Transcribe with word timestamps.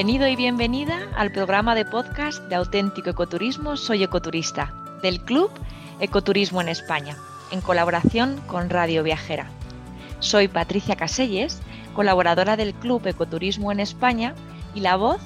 Bienvenido 0.00 0.28
y 0.28 0.36
bienvenida 0.36 0.98
al 1.14 1.30
programa 1.30 1.74
de 1.74 1.84
podcast 1.84 2.42
de 2.44 2.54
auténtico 2.54 3.10
ecoturismo 3.10 3.76
Soy 3.76 4.02
Ecoturista, 4.02 4.72
del 5.02 5.20
Club 5.20 5.50
Ecoturismo 6.00 6.62
en 6.62 6.70
España, 6.70 7.18
en 7.50 7.60
colaboración 7.60 8.40
con 8.46 8.70
Radio 8.70 9.02
Viajera. 9.02 9.50
Soy 10.18 10.48
Patricia 10.48 10.96
Caselles, 10.96 11.60
colaboradora 11.94 12.56
del 12.56 12.72
Club 12.72 13.06
Ecoturismo 13.08 13.72
en 13.72 13.80
España 13.80 14.34
y 14.74 14.80
la 14.80 14.96
voz 14.96 15.20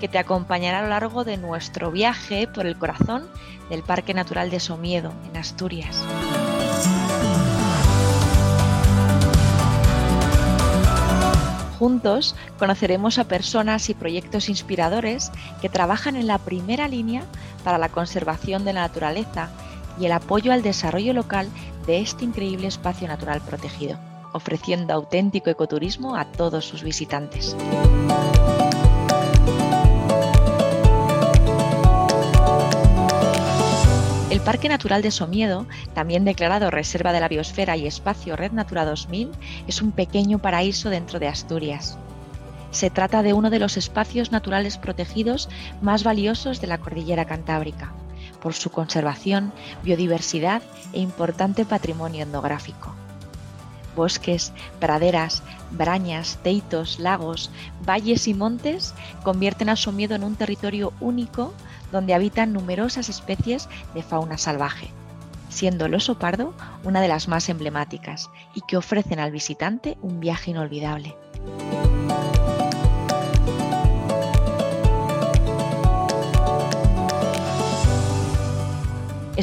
que 0.00 0.08
te 0.08 0.16
acompañará 0.16 0.78
a 0.78 0.82
lo 0.84 0.88
largo 0.88 1.24
de 1.24 1.36
nuestro 1.36 1.90
viaje 1.90 2.48
por 2.48 2.64
el 2.64 2.78
corazón 2.78 3.28
del 3.68 3.82
Parque 3.82 4.14
Natural 4.14 4.48
de 4.48 4.58
Somiedo, 4.58 5.12
en 5.28 5.36
Asturias. 5.36 6.02
Juntos 11.84 12.34
conoceremos 12.58 13.18
a 13.18 13.24
personas 13.24 13.90
y 13.90 13.94
proyectos 13.94 14.48
inspiradores 14.48 15.30
que 15.60 15.68
trabajan 15.68 16.16
en 16.16 16.26
la 16.26 16.38
primera 16.38 16.88
línea 16.88 17.24
para 17.62 17.76
la 17.76 17.90
conservación 17.90 18.64
de 18.64 18.72
la 18.72 18.80
naturaleza 18.80 19.50
y 20.00 20.06
el 20.06 20.12
apoyo 20.12 20.54
al 20.54 20.62
desarrollo 20.62 21.12
local 21.12 21.46
de 21.86 22.00
este 22.00 22.24
increíble 22.24 22.68
espacio 22.68 23.06
natural 23.06 23.42
protegido, 23.42 23.98
ofreciendo 24.32 24.94
auténtico 24.94 25.50
ecoturismo 25.50 26.16
a 26.16 26.24
todos 26.24 26.64
sus 26.64 26.82
visitantes. 26.82 27.54
Parque 34.44 34.68
Natural 34.68 35.00
de 35.00 35.10
Somiedo, 35.10 35.66
también 35.94 36.26
declarado 36.26 36.70
Reserva 36.70 37.14
de 37.14 37.20
la 37.20 37.28
Biosfera 37.28 37.78
y 37.78 37.86
Espacio 37.86 38.36
Red 38.36 38.52
Natura 38.52 38.84
2000, 38.84 39.30
es 39.66 39.80
un 39.80 39.90
pequeño 39.90 40.38
paraíso 40.38 40.90
dentro 40.90 41.18
de 41.18 41.28
Asturias. 41.28 41.96
Se 42.70 42.90
trata 42.90 43.22
de 43.22 43.32
uno 43.32 43.48
de 43.48 43.58
los 43.58 43.78
espacios 43.78 44.32
naturales 44.32 44.76
protegidos 44.76 45.48
más 45.80 46.04
valiosos 46.04 46.60
de 46.60 46.66
la 46.66 46.76
cordillera 46.76 47.24
cantábrica, 47.24 47.94
por 48.42 48.52
su 48.52 48.70
conservación, 48.70 49.50
biodiversidad 49.82 50.60
e 50.92 51.00
importante 51.00 51.64
patrimonio 51.64 52.24
etnográfico. 52.24 52.94
Bosques, 53.96 54.52
praderas, 54.78 55.42
brañas, 55.70 56.38
teitos, 56.42 56.98
lagos, 56.98 57.50
valles 57.86 58.28
y 58.28 58.34
montes 58.34 58.92
convierten 59.22 59.70
a 59.70 59.76
Somiedo 59.76 60.14
en 60.14 60.24
un 60.24 60.36
territorio 60.36 60.92
único 61.00 61.54
donde 61.92 62.14
habitan 62.14 62.52
numerosas 62.52 63.08
especies 63.08 63.68
de 63.94 64.02
fauna 64.02 64.38
salvaje, 64.38 64.90
siendo 65.48 65.86
el 65.86 65.94
oso 65.94 66.18
pardo 66.18 66.54
una 66.84 67.00
de 67.00 67.08
las 67.08 67.28
más 67.28 67.48
emblemáticas 67.48 68.30
y 68.54 68.62
que 68.62 68.76
ofrecen 68.76 69.20
al 69.20 69.30
visitante 69.30 69.96
un 70.02 70.20
viaje 70.20 70.50
inolvidable. 70.50 71.16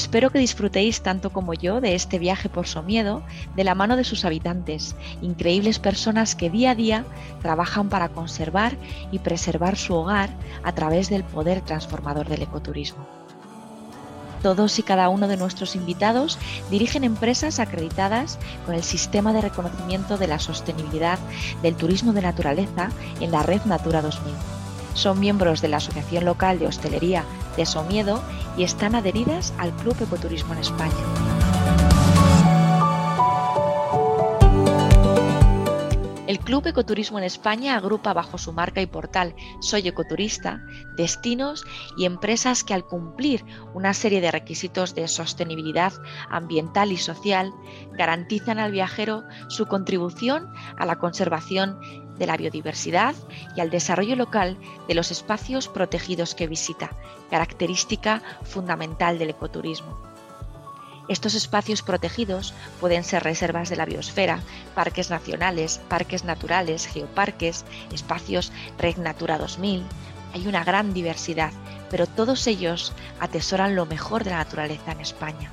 Espero 0.01 0.31
que 0.31 0.39
disfrutéis 0.39 1.03
tanto 1.03 1.29
como 1.29 1.53
yo 1.53 1.79
de 1.79 1.93
este 1.93 2.17
viaje 2.17 2.49
por 2.49 2.65
Somiedo 2.65 3.21
de 3.55 3.63
la 3.63 3.75
mano 3.75 3.97
de 3.97 4.03
sus 4.03 4.25
habitantes, 4.25 4.95
increíbles 5.21 5.77
personas 5.77 6.35
que 6.35 6.49
día 6.49 6.71
a 6.71 6.75
día 6.75 7.05
trabajan 7.43 7.87
para 7.87 8.09
conservar 8.09 8.75
y 9.11 9.19
preservar 9.19 9.77
su 9.77 9.93
hogar 9.93 10.31
a 10.63 10.73
través 10.73 11.07
del 11.11 11.23
poder 11.23 11.61
transformador 11.61 12.27
del 12.27 12.41
ecoturismo. 12.41 13.05
Todos 14.41 14.79
y 14.79 14.83
cada 14.83 15.07
uno 15.07 15.27
de 15.27 15.37
nuestros 15.37 15.75
invitados 15.75 16.39
dirigen 16.71 17.03
empresas 17.03 17.59
acreditadas 17.59 18.39
con 18.65 18.73
el 18.73 18.81
sistema 18.81 19.33
de 19.33 19.41
reconocimiento 19.41 20.17
de 20.17 20.25
la 20.25 20.39
sostenibilidad 20.39 21.19
del 21.61 21.75
turismo 21.75 22.11
de 22.11 22.23
naturaleza 22.23 22.89
en 23.19 23.31
la 23.31 23.43
red 23.43 23.61
Natura 23.65 24.01
2000. 24.01 24.33
Son 24.95 25.19
miembros 25.19 25.61
de 25.61 25.67
la 25.67 25.77
Asociación 25.77 26.25
Local 26.25 26.57
de 26.57 26.65
Hostelería 26.65 27.23
de 27.55 27.65
Somiedo 27.65 28.21
y 28.57 28.63
están 28.63 28.95
adheridas 28.95 29.53
al 29.57 29.71
Club 29.77 29.95
Ecoturismo 30.01 30.53
en 30.53 30.59
España. 30.59 30.91
El 36.31 36.39
Club 36.39 36.65
Ecoturismo 36.65 37.17
en 37.17 37.25
España 37.25 37.75
agrupa 37.75 38.13
bajo 38.13 38.37
su 38.37 38.53
marca 38.53 38.81
y 38.81 38.85
portal 38.85 39.35
Soy 39.59 39.85
Ecoturista 39.85 40.61
destinos 40.95 41.65
y 41.97 42.05
empresas 42.05 42.63
que 42.63 42.73
al 42.73 42.85
cumplir 42.85 43.43
una 43.73 43.93
serie 43.93 44.21
de 44.21 44.31
requisitos 44.31 44.95
de 44.95 45.09
sostenibilidad 45.09 45.91
ambiental 46.29 46.93
y 46.93 46.97
social 46.97 47.51
garantizan 47.91 48.59
al 48.59 48.71
viajero 48.71 49.23
su 49.49 49.65
contribución 49.65 50.47
a 50.77 50.85
la 50.85 50.99
conservación 50.99 51.77
de 52.21 52.27
la 52.27 52.37
biodiversidad 52.37 53.15
y 53.55 53.61
al 53.61 53.71
desarrollo 53.71 54.15
local 54.15 54.55
de 54.87 54.93
los 54.93 55.09
espacios 55.09 55.67
protegidos 55.67 56.35
que 56.35 56.45
visita, 56.45 56.91
característica 57.31 58.21
fundamental 58.43 59.17
del 59.17 59.31
ecoturismo. 59.31 59.97
Estos 61.07 61.33
espacios 61.33 61.81
protegidos 61.81 62.53
pueden 62.79 63.03
ser 63.03 63.23
reservas 63.23 63.69
de 63.69 63.75
la 63.75 63.85
biosfera, 63.85 64.39
parques 64.75 65.09
nacionales, 65.09 65.81
parques 65.89 66.23
naturales, 66.23 66.85
geoparques, 66.85 67.65
espacios 67.91 68.51
Red 68.77 68.97
Natura 68.97 69.39
2000. 69.39 69.83
Hay 70.35 70.47
una 70.47 70.63
gran 70.63 70.93
diversidad, 70.93 71.51
pero 71.89 72.05
todos 72.05 72.45
ellos 72.45 72.93
atesoran 73.19 73.75
lo 73.75 73.87
mejor 73.87 74.23
de 74.23 74.29
la 74.29 74.37
naturaleza 74.37 74.91
en 74.91 75.01
España. 75.01 75.51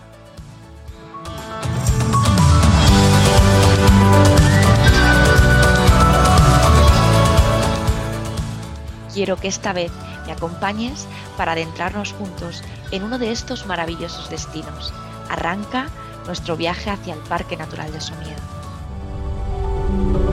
Quiero 9.18 9.36
que 9.36 9.48
esta 9.48 9.72
vez 9.72 9.90
me 10.26 10.32
acompañes 10.32 11.08
para 11.36 11.50
adentrarnos 11.50 12.12
juntos 12.12 12.62
en 12.92 13.02
uno 13.02 13.18
de 13.18 13.32
estos 13.32 13.66
maravillosos 13.66 14.30
destinos. 14.30 14.94
Arranca 15.28 15.88
nuestro 16.24 16.56
viaje 16.56 16.88
hacia 16.88 17.14
el 17.14 17.20
Parque 17.22 17.56
Natural 17.56 17.90
de 17.90 18.00
Somiedo. 18.00 20.27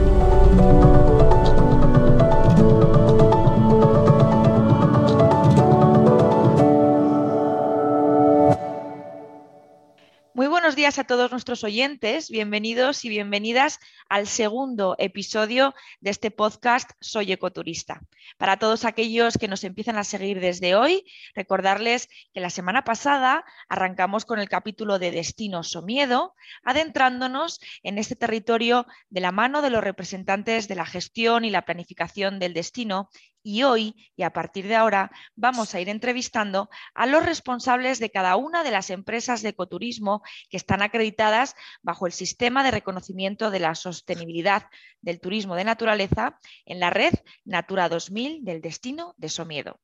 Días 10.86 10.98
a 11.00 11.04
todos 11.04 11.32
nuestros 11.32 11.64
oyentes. 11.64 12.30
Bienvenidos 12.30 13.04
y 13.04 13.08
bienvenidas 13.08 13.80
al 14.08 14.28
segundo 14.28 14.94
episodio 15.00 15.74
de 16.00 16.10
este 16.10 16.30
podcast 16.30 16.92
Soy 17.00 17.32
Ecoturista. 17.32 18.02
Para 18.38 18.56
todos 18.56 18.84
aquellos 18.84 19.36
que 19.36 19.48
nos 19.48 19.64
empiezan 19.64 19.96
a 19.96 20.04
seguir 20.04 20.38
desde 20.38 20.76
hoy, 20.76 21.04
recordarles 21.34 22.08
que 22.32 22.38
la 22.38 22.50
semana 22.50 22.84
pasada 22.84 23.44
arrancamos 23.68 24.24
con 24.24 24.38
el 24.38 24.48
capítulo 24.48 25.00
de 25.00 25.10
Destinos 25.10 25.74
o 25.74 25.82
Miedo, 25.82 26.36
adentrándonos 26.62 27.58
en 27.82 27.98
este 27.98 28.14
territorio 28.14 28.86
de 29.10 29.22
la 29.22 29.32
mano 29.32 29.62
de 29.62 29.70
los 29.70 29.82
representantes 29.82 30.68
de 30.68 30.76
la 30.76 30.86
gestión 30.86 31.44
y 31.44 31.50
la 31.50 31.64
planificación 31.64 32.38
del 32.38 32.54
destino 32.54 33.10
y 33.46 33.62
hoy 33.62 33.94
y 34.16 34.24
a 34.24 34.32
partir 34.32 34.66
de 34.66 34.74
ahora 34.74 35.12
vamos 35.36 35.72
a 35.72 35.80
ir 35.80 35.88
entrevistando 35.88 36.68
a 36.94 37.06
los 37.06 37.24
responsables 37.24 38.00
de 38.00 38.10
cada 38.10 38.34
una 38.34 38.64
de 38.64 38.72
las 38.72 38.90
empresas 38.90 39.40
de 39.40 39.50
ecoturismo 39.50 40.22
que 40.50 40.56
están 40.56 40.82
acreditadas 40.82 41.54
bajo 41.80 42.08
el 42.08 42.12
sistema 42.12 42.64
de 42.64 42.72
reconocimiento 42.72 43.52
de 43.52 43.60
la 43.60 43.76
sostenibilidad 43.76 44.64
del 45.00 45.20
turismo 45.20 45.54
de 45.54 45.62
naturaleza 45.62 46.40
en 46.64 46.80
la 46.80 46.90
red 46.90 47.14
Natura 47.44 47.88
2000 47.88 48.44
del 48.44 48.60
destino 48.60 49.14
de 49.16 49.28
Somiedo. 49.28 49.78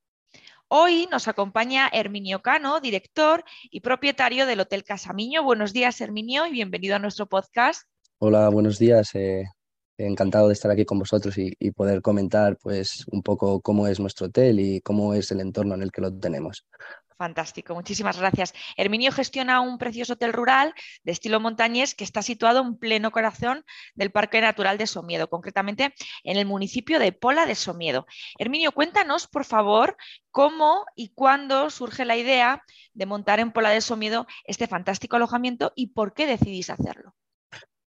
Hoy 0.67 1.07
nos 1.09 1.29
acompaña 1.29 1.89
Herminio 1.93 2.43
Cano, 2.43 2.81
director 2.81 3.45
y 3.71 3.79
propietario 3.79 4.45
del 4.45 4.59
Hotel 4.59 4.83
Casamiño. 4.83 5.45
Buenos 5.45 5.73
días, 5.73 6.01
Herminio, 6.01 6.47
y 6.47 6.51
bienvenido 6.51 6.97
a 6.97 6.99
nuestro 6.99 7.27
podcast. 7.27 7.87
Hola, 8.19 8.49
buenos 8.49 8.81
días. 8.81 9.15
Eh, 9.15 9.45
encantado 10.07 10.49
de 10.49 10.55
estar 10.55 10.71
aquí 10.71 10.85
con 10.85 10.99
vosotros 10.99 11.37
y, 11.39 11.53
poder 11.73 12.03
comentar 12.03 12.59
pues 12.59 13.07
un 13.11 13.23
poco 13.23 13.61
cómo 13.61 13.87
es 13.87 13.99
nuestro 13.99 14.27
hotel 14.27 14.61
y 14.61 14.81
cómo 14.81 15.15
es 15.15 15.31
el 15.31 15.41
entorno 15.41 15.75
en 15.75 15.83
el 15.83 15.91
que 15.91 16.03
lo 16.03 16.13
tenemos. 16.13 16.67
Fantástico, 17.17 17.75
muchísimas 17.75 18.19
gracias. 18.19 18.53
Herminio 18.77 19.13
gestiona 19.13 19.61
un 19.61 19.79
precioso 19.79 20.15
hotel 20.15 20.33
rural 20.33 20.75
de 21.05 21.13
estilo 21.13 21.39
montañés 21.39 21.95
que 21.95 22.03
está 22.03 22.21
situado 22.21 22.61
en 22.63 22.77
pleno 22.77 23.13
corazón 23.13 23.65
del 23.95 24.11
Parque 24.11 24.41
Natural 24.41 24.77
de 24.77 24.89
Somiedo, 24.89 25.31
concretamente 25.31 25.95
en 26.25 26.37
el 26.37 26.47
municipio 26.47 26.99
de 26.99 27.13
Pola 27.13 27.47
de 27.47 27.55
Somiedo. 27.55 28.07
Herminio, 28.39 28.73
cuéntanos, 28.73 29.29
por 29.29 29.45
favor, 29.45 29.97
cómo 30.33 30.85
y 30.97 31.11
cuándo 31.15 31.71
surge 31.71 32.05
la 32.05 32.17
idea 32.17 32.65
de 32.93 33.07
montar 33.07 33.39
en 33.39 33.53
Pola 33.53 33.71
de 33.71 33.83
Somiedo 33.83 34.27
este 34.45 34.67
fantástico 34.67 35.15
alojamiento 35.15 35.73
y 35.77 35.89
por 35.89 36.15
qué 36.15 36.27
decidís 36.27 36.71
hacerlo. 36.71 37.15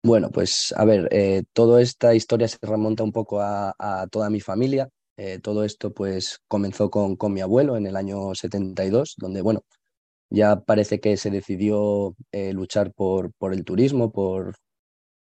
Bueno, 0.06 0.30
pues 0.30 0.72
a 0.76 0.84
ver, 0.84 1.08
eh, 1.10 1.42
toda 1.52 1.82
esta 1.82 2.14
historia 2.14 2.46
se 2.46 2.58
remonta 2.62 3.02
un 3.02 3.10
poco 3.10 3.40
a 3.40 4.06
toda 4.12 4.30
mi 4.30 4.40
familia. 4.40 4.88
Eh, 5.16 5.40
todo 5.40 5.64
esto 5.64 5.92
pues 5.92 6.38
comenzó 6.46 6.90
con, 6.90 7.16
con, 7.16 7.32
mi 7.32 7.40
abuelo 7.40 7.76
en 7.76 7.86
el 7.86 7.96
año 7.96 8.32
72, 8.32 9.14
donde 9.18 9.42
bueno, 9.42 9.64
ya 10.30 10.60
parece 10.60 11.00
que 11.00 11.16
se 11.16 11.30
decidió 11.30 12.14
eh, 12.32 12.52
luchar 12.52 12.92
por, 12.94 13.32
por 13.34 13.52
el 13.54 13.64
turismo, 13.64 14.12
por 14.12 14.54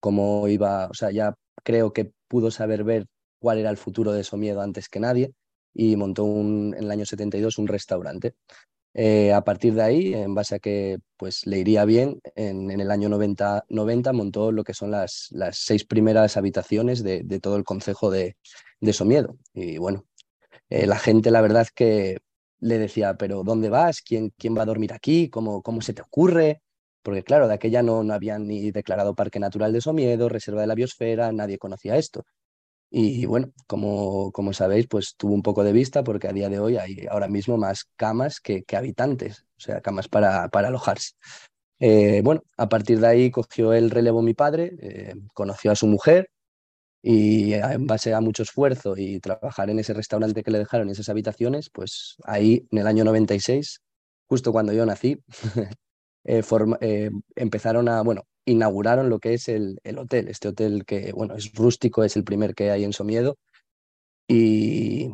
cómo 0.01 0.49
iba, 0.49 0.89
o 0.89 0.95
sea, 0.95 1.11
ya 1.13 1.35
creo 1.65 1.93
que 1.93 2.13
pudo 2.29 2.51
saber 2.53 2.85
ver 2.85 3.07
cuál 3.41 3.59
era 3.59 3.71
el 3.71 3.79
futuro 3.79 4.13
de 4.13 4.25
Somiedo 4.25 4.63
antes 4.63 4.89
que 4.89 5.01
nadie 5.01 5.33
y 5.75 5.97
montó 5.97 6.25
un, 6.25 6.75
en 6.77 6.85
el 6.85 6.91
año 6.93 7.07
72 7.07 7.59
un 7.59 7.69
restaurante. 7.69 8.35
Eh, 9.01 9.33
a 9.33 9.45
partir 9.45 9.75
de 9.75 9.83
ahí, 9.83 10.13
en 10.13 10.35
base 10.35 10.57
a 10.57 10.59
que 10.59 10.99
pues, 11.17 11.47
le 11.47 11.59
iría 11.61 11.85
bien, 11.85 12.21
en, 12.35 12.69
el 12.69 12.91
año 12.91 13.09
90, 13.09 13.65
90, 13.69 14.13
montó 14.13 14.51
lo 14.51 14.65
que 14.65 14.75
son 14.75 14.91
las, 14.91 15.29
las 15.31 15.59
seis 15.59 15.85
primeras 15.85 16.37
habitaciones 16.37 17.05
de, 17.05 17.23
de 17.23 17.39
todo 17.39 17.55
el 17.55 17.63
concejo 17.63 18.11
de, 18.11 18.37
de 18.81 18.93
Somiedo. 18.93 19.39
Y 19.55 19.79
bueno, 19.79 20.05
eh, 20.69 20.87
la 20.87 20.99
gente 20.99 21.31
la 21.31 21.43
verdad 21.43 21.69
que 21.75 22.19
le 22.61 22.79
decía, 22.79 23.15
pero 23.17 23.45
¿dónde 23.45 23.69
vas? 23.71 24.03
¿Quién, 24.03 24.33
quién 24.37 24.59
va 24.59 24.63
a 24.63 24.67
dormir 24.67 24.93
aquí? 24.93 25.31
¿Cómo, 25.31 25.63
¿Cómo 25.63 25.81
se 25.81 25.93
te 25.95 26.03
ocurre? 26.03 26.63
Porque 27.03 27.23
claro, 27.23 27.47
de 27.47 27.55
aquella 27.55 27.85
no, 27.85 28.03
no 28.03 28.15
habían 28.15 28.49
ni 28.49 28.73
declarado 28.73 29.15
Parque 29.15 29.39
Natural 29.39 29.73
de 29.73 29.81
Somiedo, 29.81 30.29
Reserva 30.29 30.63
de 30.63 30.67
la 30.67 30.75
Biosfera, 30.75 31.31
nadie 31.31 31.59
conocía 31.59 31.97
esto. 31.97 32.25
Y 32.91 33.27
bueno, 33.27 33.53
como, 33.67 34.33
como 34.33 34.53
sabéis, 34.53 34.87
pues 34.89 35.15
tuvo 35.17 35.35
un 35.35 35.43
poco 35.43 35.63
de 35.65 35.73
vista 35.73 36.03
porque 36.03 36.29
a 36.29 36.33
día 36.33 36.49
de 36.49 36.59
hoy 36.59 36.77
hay 36.79 37.07
ahora 37.11 37.29
mismo 37.29 37.59
más 37.59 37.85
camas 37.97 38.41
que, 38.41 38.65
que 38.65 38.77
habitantes, 38.77 39.45
o 39.59 39.61
sea, 39.61 39.81
camas 39.83 40.09
para, 40.09 40.49
para 40.49 40.69
alojarse. 40.69 41.13
Eh, 41.81 42.23
bueno, 42.25 42.43
a 42.57 42.69
partir 42.69 43.01
de 43.01 43.07
ahí 43.07 43.31
cogió 43.31 43.73
el 43.73 43.91
relevo 43.91 44.23
mi 44.23 44.35
padre, 44.35 44.73
eh, 44.81 45.15
conoció 45.35 45.71
a 45.71 45.77
su 45.77 45.87
mujer 45.87 46.31
y 47.03 47.55
en 47.55 47.87
base 47.87 48.15
a 48.15 48.21
mucho 48.21 48.43
esfuerzo 48.43 48.97
y 48.97 49.21
trabajar 49.21 49.71
en 49.71 49.79
ese 49.79 49.95
restaurante 49.95 50.43
que 50.43 50.51
le 50.51 50.59
dejaron, 50.59 50.91
esas 50.91 51.09
habitaciones, 51.09 51.71
pues 51.71 52.17
ahí 52.25 52.67
en 52.73 52.79
el 52.79 52.87
año 52.87 53.05
96, 53.05 53.83
justo 54.29 54.53
cuando 54.53 54.73
yo 54.73 54.85
nací, 54.87 55.23
eh, 56.25 57.11
empezaron 57.37 57.89
a, 57.89 58.03
bueno, 58.03 58.23
inauguraron 58.49 59.09
lo 59.09 59.19
que 59.19 59.35
es 59.35 59.49
el, 59.49 59.79
el, 59.85 59.99
hotel, 59.99 60.29
este 60.29 60.49
hotel 60.49 60.85
que, 60.85 61.13
bueno, 61.13 61.35
es 61.35 61.53
rústico, 61.53 62.05
es 62.05 62.17
el 62.17 62.25
primer 62.25 62.55
que 62.55 62.71
hay 62.71 62.85
en 62.85 62.93
Somiedo. 62.93 63.37
Y, 64.27 65.11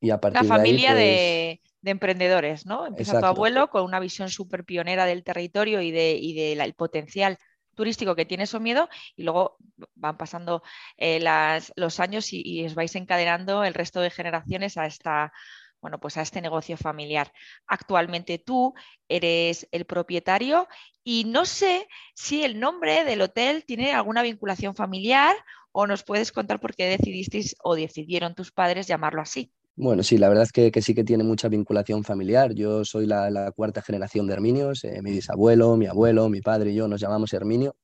y 0.00 0.10
a 0.10 0.20
partir 0.20 0.46
familia 0.46 0.94
de, 0.94 1.00
ahí, 1.02 1.56
pues... 1.56 1.72
de, 1.72 1.72
de, 1.82 1.90
emprendedores, 1.90 2.66
¿no? 2.66 2.86
Empieza 2.86 3.12
Exacto. 3.12 3.26
tu 3.26 3.36
abuelo 3.36 3.70
con 3.70 3.84
una 3.84 4.00
visión 4.00 4.28
súper 4.28 4.64
pionera 4.64 5.06
del 5.06 5.24
territorio 5.24 5.80
y 5.80 5.90
del 5.90 6.22
y 6.22 6.34
de 6.34 6.56
la, 6.56 6.70
potencial 6.72 7.38
turístico 7.74 8.16
que 8.16 8.26
tiene 8.26 8.46
Somiedo 8.46 8.88
y 9.14 9.22
luego 9.22 9.56
van 9.94 10.16
pasando 10.16 10.62
eh, 10.96 11.20
las, 11.20 11.72
los 11.76 12.00
años 12.00 12.32
y, 12.32 12.42
y 12.44 12.66
os 12.66 12.74
vais 12.74 12.94
encadenando 12.96 13.62
el 13.62 13.74
resto 13.74 14.00
de 14.00 14.10
generaciones 14.10 14.76
a 14.76 14.86
esta 14.86 15.32
bueno, 15.80 15.98
pues 15.98 16.16
a 16.16 16.22
este 16.22 16.40
negocio 16.40 16.76
familiar. 16.76 17.32
Actualmente 17.66 18.38
tú 18.38 18.74
eres 19.08 19.68
el 19.72 19.84
propietario 19.84 20.68
y 21.04 21.24
no 21.24 21.44
sé 21.44 21.88
si 22.14 22.42
el 22.44 22.60
nombre 22.60 23.04
del 23.04 23.22
hotel 23.22 23.64
tiene 23.64 23.92
alguna 23.92 24.22
vinculación 24.22 24.74
familiar 24.74 25.36
o 25.72 25.86
nos 25.86 26.02
puedes 26.02 26.32
contar 26.32 26.60
por 26.60 26.74
qué 26.74 26.86
decidisteis 26.86 27.56
o 27.62 27.74
decidieron 27.74 28.34
tus 28.34 28.52
padres 28.52 28.86
llamarlo 28.86 29.22
así. 29.22 29.52
Bueno, 29.80 30.02
sí, 30.02 30.18
la 30.18 30.28
verdad 30.28 30.42
es 30.42 30.50
que, 30.50 30.82
sí 30.82 30.92
que 30.92 31.04
tiene 31.04 31.22
mucha 31.22 31.48
vinculación 31.48 32.02
familiar. 32.02 32.52
Yo 32.52 32.84
soy 32.84 33.06
la, 33.06 33.52
cuarta 33.54 33.80
generación 33.80 34.26
de 34.26 34.32
Herminios, 34.32 34.82
eh, 34.82 35.00
mi 35.02 35.12
bisabuelo, 35.12 35.76
mi 35.76 35.86
abuelo, 35.86 36.28
mi 36.28 36.40
padre 36.40 36.72
y 36.72 36.74
yo 36.74 36.88
nos 36.88 37.00
llamamos 37.00 37.32
Herminio. 37.32 37.76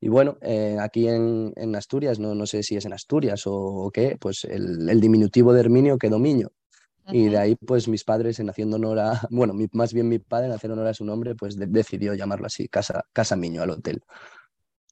Y 0.00 0.08
bueno, 0.08 0.38
eh, 0.42 0.76
aquí 0.80 1.06
en, 1.08 1.54
Asturias, 1.76 2.18
no, 2.18 2.34
no 2.34 2.46
sé 2.46 2.64
si 2.64 2.76
es 2.76 2.84
en 2.84 2.92
Asturias 2.92 3.42
o, 3.46 3.90
qué, 3.94 4.16
pues 4.20 4.44
el, 4.44 4.88
el, 4.90 5.00
diminutivo 5.00 5.52
de 5.52 5.60
Herminio 5.60 5.98
quedó 5.98 6.18
Miño. 6.18 6.50
Y 7.08 7.28
de 7.28 7.38
ahí, 7.38 7.56
pues 7.56 7.88
mis 7.88 8.04
padres, 8.04 8.40
en 8.40 8.50
haciendo 8.50 8.76
honor 8.76 8.98
a, 8.98 9.20
bueno, 9.30 9.54
mi, 9.54 9.68
más 9.72 9.92
bien 9.92 10.08
mi 10.08 10.18
padre, 10.18 10.46
en 10.46 10.52
hacer 10.52 10.70
honor 10.70 10.88
a 10.88 10.94
su 10.94 11.04
nombre, 11.04 11.34
pues 11.34 11.56
de, 11.56 11.66
decidió 11.66 12.14
llamarlo 12.14 12.46
así, 12.46 12.68
Casa, 12.68 13.04
Casa 13.12 13.36
Miño, 13.36 13.62
al 13.62 13.70
hotel. 13.70 14.02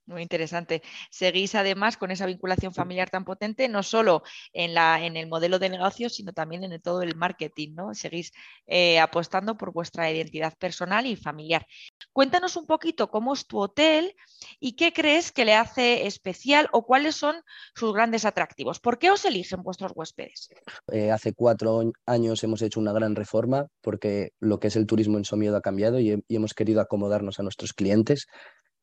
Muy 0.06 0.20
interesante. 0.20 0.82
Seguís 1.10 1.54
además 1.54 1.96
con 1.96 2.10
esa 2.10 2.26
vinculación 2.26 2.74
familiar 2.74 3.08
tan 3.08 3.24
potente, 3.24 3.68
no 3.68 3.82
solo 3.82 4.22
en, 4.52 4.74
la, 4.74 5.02
en 5.02 5.16
el 5.16 5.28
modelo 5.28 5.58
de 5.58 5.70
negocio, 5.70 6.10
sino 6.10 6.34
también 6.34 6.62
en 6.62 6.72
el, 6.72 6.82
todo 6.82 7.00
el 7.00 7.16
marketing, 7.16 7.74
¿no? 7.74 7.94
Seguís 7.94 8.32
eh, 8.66 9.00
apostando 9.00 9.56
por 9.56 9.72
vuestra 9.72 10.10
identidad 10.10 10.52
personal 10.58 11.06
y 11.06 11.16
familiar. 11.16 11.66
Cuéntanos 12.12 12.56
un 12.56 12.66
poquito 12.66 13.10
cómo 13.10 13.32
es 13.32 13.46
tu 13.46 13.58
hotel 13.58 14.14
y 14.60 14.76
qué 14.76 14.92
crees 14.92 15.32
que 15.32 15.46
le 15.46 15.54
hace 15.54 16.06
especial 16.06 16.68
o 16.72 16.84
cuáles 16.84 17.16
son 17.16 17.36
sus 17.74 17.94
grandes 17.94 18.26
atractivos. 18.26 18.80
¿Por 18.80 18.98
qué 18.98 19.10
os 19.10 19.24
eligen 19.24 19.62
vuestros 19.62 19.92
huéspedes? 19.94 20.50
Eh, 20.92 21.10
hace 21.12 21.32
cuatro 21.32 21.92
años 22.04 22.44
hemos 22.44 22.60
hecho 22.60 22.78
una 22.78 22.92
gran 22.92 23.16
reforma 23.16 23.68
porque 23.80 24.32
lo 24.38 24.60
que 24.60 24.68
es 24.68 24.76
el 24.76 24.86
turismo 24.86 25.16
en 25.16 25.24
Somiedo 25.24 25.56
ha 25.56 25.62
cambiado 25.62 25.98
y, 25.98 26.22
y 26.28 26.36
hemos 26.36 26.52
querido 26.52 26.82
acomodarnos 26.82 27.40
a 27.40 27.42
nuestros 27.42 27.72
clientes. 27.72 28.26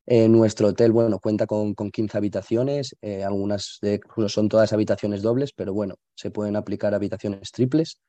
Eh, 0.07 0.27
nuestro 0.27 0.69
hotel, 0.69 0.92
bueno, 0.92 1.19
cuenta 1.19 1.45
con, 1.45 1.75
con 1.75 1.92
15 1.92 2.18
habitaciones, 2.18 2.95
eh, 3.01 3.24
algunas 3.24 3.77
de, 3.81 4.01
son 4.27 4.50
todas 4.50 4.74
habitaciones 4.74 5.21
dobles, 5.21 5.53
pero 5.53 5.74
bueno, 5.74 5.95
se 6.15 6.31
pueden 6.31 6.56
aplicar 6.56 6.94
habitaciones 6.95 7.51
triples. 7.51 8.00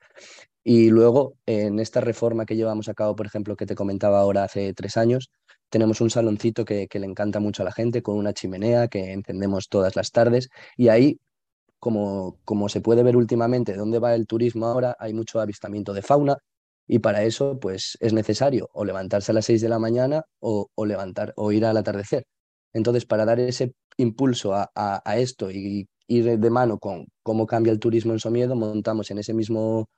Y 0.65 0.91
luego, 0.91 1.35
en 1.47 1.79
esta 1.81 2.01
reforma 2.01 2.47
que 2.47 2.57
llevamos 2.57 2.89
a 2.89 2.95
cabo, 2.95 3.15
por 3.17 3.27
ejemplo, 3.27 3.57
que 3.57 3.67
te 3.67 3.75
comentaba 3.75 4.21
ahora 4.21 4.45
hace 4.45 4.73
tres 4.75 4.97
años, 4.97 5.31
tenemos 5.69 6.01
un 6.01 6.11
saloncito 6.11 6.65
que, 6.65 6.87
que 6.89 6.99
le 6.99 7.07
encanta 7.07 7.41
mucho 7.41 7.63
a 7.63 7.67
la 7.67 7.73
gente, 7.73 8.03
con 8.03 8.17
una 8.17 8.33
chimenea 8.33 8.89
que 8.89 9.13
encendemos 9.13 9.69
todas 9.69 9.97
las 9.97 10.11
tardes. 10.13 10.51
Y 10.77 10.89
ahí, 10.89 11.19
como, 11.79 12.39
como 12.45 12.69
se 12.69 12.81
puede 12.81 13.03
ver 13.03 13.17
últimamente, 13.17 13.75
dónde 13.75 13.99
va 13.99 14.15
el 14.15 14.27
turismo 14.27 14.67
ahora, 14.67 14.97
hay 14.99 15.15
mucho 15.15 15.41
avistamiento 15.41 15.93
de 15.93 16.03
fauna, 16.03 16.39
y 16.93 16.99
para 16.99 17.23
eso, 17.25 17.59
pues 17.59 17.97
es 18.01 18.13
necesario 18.13 18.69
o 18.75 18.85
levantarse 18.85 19.33
a 19.33 19.35
las 19.35 19.47
6 19.47 19.63
de 19.63 19.71
la 19.71 19.79
mañana 19.79 20.27
o, 20.41 20.69
o 20.75 20.85
levantar 20.85 21.33
o 21.37 21.51
ir 21.51 21.65
al 21.65 21.79
atardecer. 21.79 22.27
Entonces, 22.75 23.07
para 23.07 23.25
dar 23.25 23.41
ese 23.41 23.73
impulso 23.97 24.53
a, 24.53 24.71
a, 24.75 25.17
esto 25.17 25.51
y 25.51 25.89
ir 26.07 26.39
de 26.39 26.51
mano 26.51 26.79
con 26.79 27.07
cómo 27.23 27.47
cambia 27.47 27.73
el 27.73 27.79
turismo 27.79 28.13
en 28.13 28.19
Somiedo, 28.19 28.57
montamos 28.57 29.11
en 29.11 29.17
ese 29.17 29.33
mismo 29.33 29.89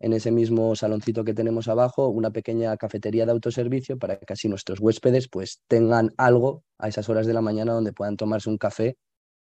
en 0.00 0.12
ese 0.12 0.32
mismo 0.32 0.74
saloncito 0.74 1.24
que 1.24 1.34
tenemos 1.34 1.68
abajo 1.68 2.08
una 2.08 2.32
pequeña 2.32 2.76
cafetería 2.78 3.26
de 3.26 3.30
autoservicio 3.32 3.96
para 3.96 4.18
que 4.18 4.32
así 4.32 4.48
nuestros 4.48 4.80
huéspedes 4.80 5.28
pues 5.28 5.60
tengan 5.68 6.10
algo 6.16 6.64
a 6.78 6.88
esas 6.88 7.08
horas 7.08 7.28
de 7.28 7.34
la 7.34 7.42
mañana 7.42 7.74
donde 7.74 7.92
puedan 7.92 8.16
tomarse 8.16 8.50
un 8.50 8.58
café 8.58 8.96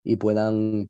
y 0.03 0.17
puedan 0.17 0.89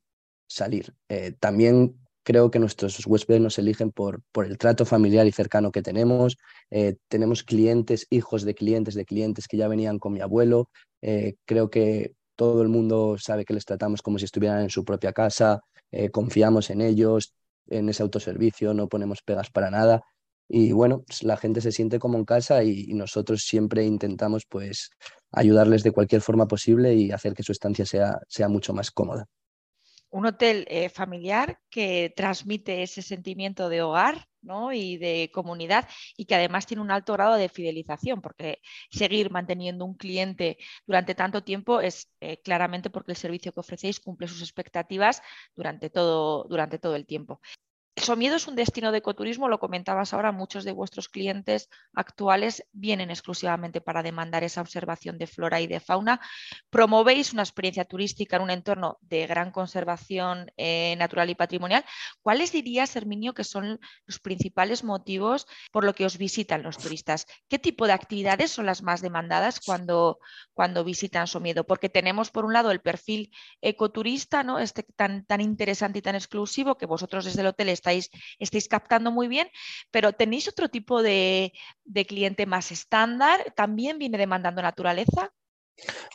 salir. 0.49 0.95
Eh, 1.11 1.33
también 1.39 2.01
creo 2.31 2.49
que 2.49 2.61
nuestros 2.61 3.05
huéspedes 3.09 3.41
nos 3.41 3.59
eligen 3.59 3.91
por, 3.91 4.23
el 4.47 4.57
trato 4.57 4.85
familiar 4.85 5.27
y 5.27 5.33
cercano 5.33 5.73
que 5.73 5.83
tenemos. 5.83 6.39
Eh, 6.71 6.95
tenemos 7.09 7.43
clientes, 7.43 8.07
hijos 8.09 8.45
de 8.45 8.55
clientes, 8.55 8.95
de 8.95 9.05
clientes 9.05 9.49
que 9.49 9.57
ya 9.57 9.67
venían 9.67 9.99
con 9.99 10.13
mi 10.13 10.21
abuelo. 10.21 10.71
Eh, 11.03 11.35
creo 11.45 11.71
que 11.71 12.15
todo 12.37 12.63
el 12.63 12.69
mundo 12.69 13.17
sabe 13.19 13.45
que 13.45 13.53
les 13.53 13.65
tratamos 13.65 14.01
como 14.01 14.17
si 14.17 14.27
estuvieran 14.27 14.61
en 14.61 14.71
su 14.71 14.85
propia 14.85 15.13
casa, 15.13 15.61
eh, 15.91 16.11
confiamos 16.11 16.71
en 16.71 16.83
ellos, 16.83 17.35
en 17.67 17.89
ese 17.89 18.05
autoservicio, 18.05 18.75
no 18.75 18.89
ponemos 18.89 19.23
pegas 19.23 19.51
para 19.51 19.69
nada. 19.73 20.05
Y 20.49 20.71
bueno, 20.71 21.03
pues 21.05 21.25
la 21.25 21.37
gente 21.37 21.61
se 21.61 21.73
siente 21.73 21.99
como 21.99 22.17
en 22.17 22.25
casa 22.25 22.63
y, 22.63 22.95
nosotros 22.95 23.43
siempre 23.43 23.85
intentamos 23.85 24.45
pues 24.49 24.91
ayudarles 25.33 25.83
de 25.83 25.91
cualquier 25.91 26.21
forma 26.21 26.47
posible 26.47 26.95
y 26.95 27.11
hacer 27.11 27.35
que 27.35 27.43
su 27.43 27.51
estancia 27.51 27.85
sea 27.85 28.49
mucho 28.49 28.73
más 28.73 28.93
cómoda 28.93 29.27
un 30.11 30.27
hotel 30.27 30.67
eh, 30.69 30.89
familiar 30.89 31.59
que 31.71 32.13
transmite 32.17 32.83
ese 32.83 33.03
sentimiento 33.03 33.69
de 33.69 33.83
hogar 33.83 34.27
¿no? 34.43 34.73
y 34.73 34.97
de 34.97 35.31
comunidad 35.33 35.89
y 36.17 36.25
que 36.27 36.35
además 36.35 36.67
tiene 36.67 36.83
un 36.83 36.91
alto 36.91 37.13
grado 37.13 37.37
de 37.37 37.49
fidelización, 37.49 38.21
porque 38.21 38.61
seguir 38.91 39.31
manteniendo 39.31 39.85
un 39.85 39.95
cliente 39.95 40.59
durante 40.87 41.15
tanto 41.15 41.43
tiempo 41.45 41.81
es 41.81 42.13
eh, 42.21 42.41
claramente 42.43 42.91
porque 42.91 43.13
el 43.13 43.17
servicio 43.17 43.53
que 43.53 43.61
ofrecéis 43.61 44.01
cumple 44.01 44.29
sus 44.29 44.43
expectativas 44.43 45.23
durante 45.55 45.91
todo, 45.91 46.45
durante 46.49 46.79
todo 46.79 46.97
el 46.97 47.07
tiempo. 47.07 47.41
Somiedo 48.01 48.37
es 48.37 48.49
un 48.49 48.57
destino 48.57 48.93
de 48.93 48.99
ecoturismo, 48.99 49.49
lo 49.49 49.61
comentabas 49.61 50.15
ahora, 50.15 50.33
muchos 50.33 50.65
de 50.65 50.73
vuestros 50.73 51.09
clientes 51.09 51.69
actuales 51.95 52.65
vienen 52.73 53.11
exclusivamente 53.11 53.81
para 53.81 54.03
demandar 54.03 54.43
esa 54.43 54.61
observación 54.61 55.19
de 55.19 55.27
flora 55.27 55.61
y 55.61 55.67
de 55.67 55.81
fauna. 55.81 56.21
Promovéis 56.71 57.33
una 57.33 57.43
experiencia 57.43 57.85
turística 57.85 58.37
en 58.37 58.43
un 58.43 58.51
entorno 58.51 58.99
de 59.03 59.27
gran 59.27 59.51
conservación 59.51 60.51
eh, 60.57 60.97
natural 60.99 61.31
y 61.31 61.35
patrimonial. 61.35 61.85
¿Cuáles 62.23 62.53
dirías, 62.53 62.97
Herminio, 62.97 63.35
que 63.35 63.45
son 63.45 63.79
los 64.07 64.19
principales 64.19 64.83
motivos 64.83 65.47
por 65.71 65.85
lo 65.85 65.95
que 65.95 66.07
os 66.07 66.17
visitan 66.17 66.63
los 66.63 66.79
turistas? 66.79 67.27
¿Qué 67.49 67.59
tipo 67.59 67.87
de 67.87 67.93
actividades 67.93 68.51
son 68.51 68.67
las 68.67 68.83
más 68.83 69.03
demandadas 69.03 69.61
cuando, 69.61 70.19
cuando 70.55 70.85
visitan 70.85 71.27
Somiedo? 71.27 71.65
Porque 71.65 71.89
tenemos, 71.89 72.31
por 72.31 72.45
un 72.45 72.53
lado, 72.53 72.71
el 72.71 72.81
perfil 72.81 73.31
ecoturista, 73.61 74.43
¿no? 74.43 74.59
este 74.59 74.83
tan, 74.83 75.25
tan 75.25 75.41
interesante 75.41 75.99
y 75.99 76.03
tan 76.03 76.15
exclusivo 76.15 76.77
que 76.77 76.87
vosotros 76.87 77.25
desde 77.25 77.41
el 77.41 77.49
hotel 77.49 77.69
estáis, 77.69 77.90
estáis 77.93 78.69
captando 78.69 79.11
muy 79.11 79.29
bien, 79.29 79.49
pero 79.91 80.13
tenéis 80.13 80.49
otro 80.49 80.69
tipo 80.69 81.03
de, 81.03 81.53
cliente 82.07 82.47
más 82.47 82.73
estándar, 82.73 83.53
también 83.57 83.99
viene 83.99 84.19
demandando 84.19 84.63
naturaleza. 84.63 85.33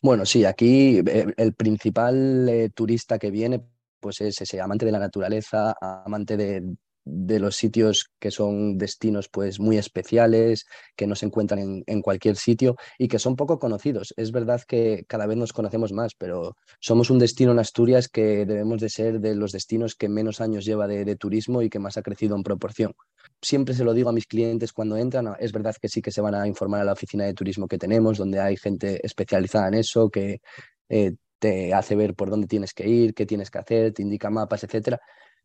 Bueno, 0.01 0.25
sí, 0.25 0.46
aquí 0.46 1.00
eh, 1.00 1.34
el 1.38 1.53
principal 1.53 2.48
eh, 2.50 2.70
turista 2.70 3.17
que 3.17 3.32
viene 3.32 3.63
pues 4.00 4.22
es 4.22 4.39
ese 4.39 4.62
amante 4.62 4.86
de 4.86 4.91
la 4.91 5.00
naturaleza, 5.00 5.75
amante 5.82 6.38
de, 6.38 6.75
de 7.05 7.39
los 7.39 7.55
sitios 7.55 8.12
que 8.19 8.31
son 8.31 8.77
destinos 8.79 9.29
pues 9.29 9.59
muy 9.59 9.77
especiales, 9.77 10.65
que 10.95 11.05
no 11.05 11.15
se 11.15 11.27
encuentran 11.27 11.83
en, 11.85 12.01
cualquier 12.01 12.35
sitio 12.35 12.75
y 12.97 13.07
que 13.07 13.19
son 13.19 13.35
poco 13.35 13.59
conocidos. 13.59 14.13
Es 14.17 14.31
verdad 14.31 14.62
que 14.67 15.05
cada 15.07 15.27
vez 15.27 15.38
nos 15.38 15.53
conocemos 15.53 15.93
más, 15.93 16.15
pero 16.15 16.57
somos 16.79 17.12
un 17.12 17.19
destino 17.19 17.51
en 17.51 17.59
Asturias 17.59 18.09
que 18.09 18.45
debemos 18.45 18.81
de 18.81 18.89
ser 18.89 19.19
de 19.19 19.35
los 19.35 19.51
destinos 19.51 19.95
que 19.95 20.09
menos 20.09 20.41
años 20.41 20.65
lleva 20.65 20.88
de, 20.88 21.15
turismo 21.15 21.62
y 21.62 21.69
que 21.69 21.79
más 21.79 21.97
ha 21.97 22.01
crecido 22.01 22.35
en 22.35 22.43
proporción. 22.43 22.93
Siempre 23.41 23.75
se 23.75 23.83
lo 23.83 23.93
digo 23.93 24.09
a 24.09 24.13
mis 24.13 24.25
clientes 24.25 24.74
cuando 24.74 24.97
entran, 24.97 25.35
es 25.39 25.51
verdad 25.51 25.75
que 25.79 25.88
sí 25.88 26.01
que 26.01 26.12
se 26.12 26.21
van 26.21 26.35
a 26.35 26.47
informar 26.47 26.81
a 26.81 26.83
la 26.83 26.93
oficina 26.93 27.25
de 27.25 27.33
turismo 27.33 27.67
que 27.67 27.77
tenemos, 27.77 28.17
donde 28.17 28.39
hay 28.39 28.57
gente 28.57 29.00
especializada 29.05 29.67
en 29.67 29.75
eso, 29.75 30.09
que 30.09 30.41
eh, 30.89 31.13
te 31.39 31.74
hace 31.74 31.95
ver 31.95 32.15
por 32.15 32.29
dónde 32.29 32.47
tienes 32.47 32.74
que 32.74 32.88
ir, 32.88 33.13
qué 33.13 33.25
tienes 33.25 33.51
que 33.51 33.59
hacer, 33.59 33.93
te 33.93 34.01
indica 34.01 34.29
mapas, 34.29 34.63
etcétera 34.63 35.00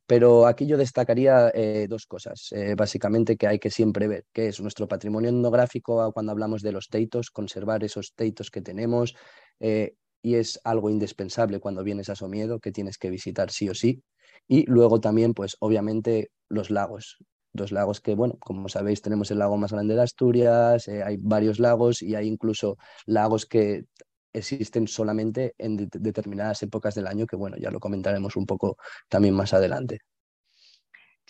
pero 0.07 0.47
aquí 0.47 0.67
yo 0.67 0.77
destacaría 0.77 1.51
eh, 1.55 1.87
dos 1.89 2.07
cosas, 2.07 2.49
eh, 2.53 2.75
básicamente 2.77 3.37
que 3.37 3.47
hay 3.47 3.59
que 3.59 3.71
siempre 3.71 4.09
ver, 4.09 4.25
que 4.33 4.49
es 4.49 4.61
nuestro 4.61 4.89
patrimonio 4.89 5.31
etnográfico 5.31 6.03
ah, 6.03 6.13
cuando 6.13 6.33
hablamos 6.33 6.63
de 6.63 6.73
los 6.73 6.89
teitos, 6.89 7.31
conservar 7.31 7.85
esos 7.85 8.13
teitos 8.15 8.51
que 8.51 8.61
tenemos, 8.63 9.15
eh, 9.61 9.95
y 10.23 10.35
es 10.35 10.61
algo 10.65 10.91
indispensable 10.91 11.61
cuando 11.61 11.85
vienes 11.85 12.09
a 12.11 12.17
Somiedo, 12.17 12.61
que 12.61 12.73
tienes 12.73 12.99
que 12.99 13.11
visitar 13.11 13.51
sí 13.51 13.69
o 13.69 13.75
sí. 13.75 14.03
Y 14.49 14.65
luego 14.71 15.01
también, 15.01 15.33
pues 15.33 15.57
obviamente, 15.61 16.31
los 16.49 16.71
lagos. 16.71 17.17
Los 17.53 17.73
lagos 17.73 18.01
que, 18.01 18.15
bueno, 18.15 18.37
como 18.39 18.69
sabéis, 18.69 19.03
tenemos 19.03 19.31
el 19.31 19.39
lago 19.39 19.57
más 19.57 19.73
grande 19.73 19.95
de 19.95 20.03
Asturias, 20.03 20.89
hay 20.89 21.17
varios 21.19 21.59
lagos 21.59 22.03
y 22.03 22.15
hay 22.15 22.29
incluso 22.29 22.77
lagos 23.07 23.47
que 23.47 23.85
existen 24.33 24.89
solamente 24.89 25.55
en 25.59 25.89
determinadas 25.89 26.63
épocas 26.63 26.95
del 26.95 27.07
año, 27.07 27.27
que 27.27 27.37
bueno, 27.37 27.57
ya 27.57 27.71
lo 27.71 27.81
comentaremos 27.81 28.37
un 28.37 28.47
poco 28.47 28.77
también 29.09 29.35
más 29.35 29.53
adelante. 29.55 30.01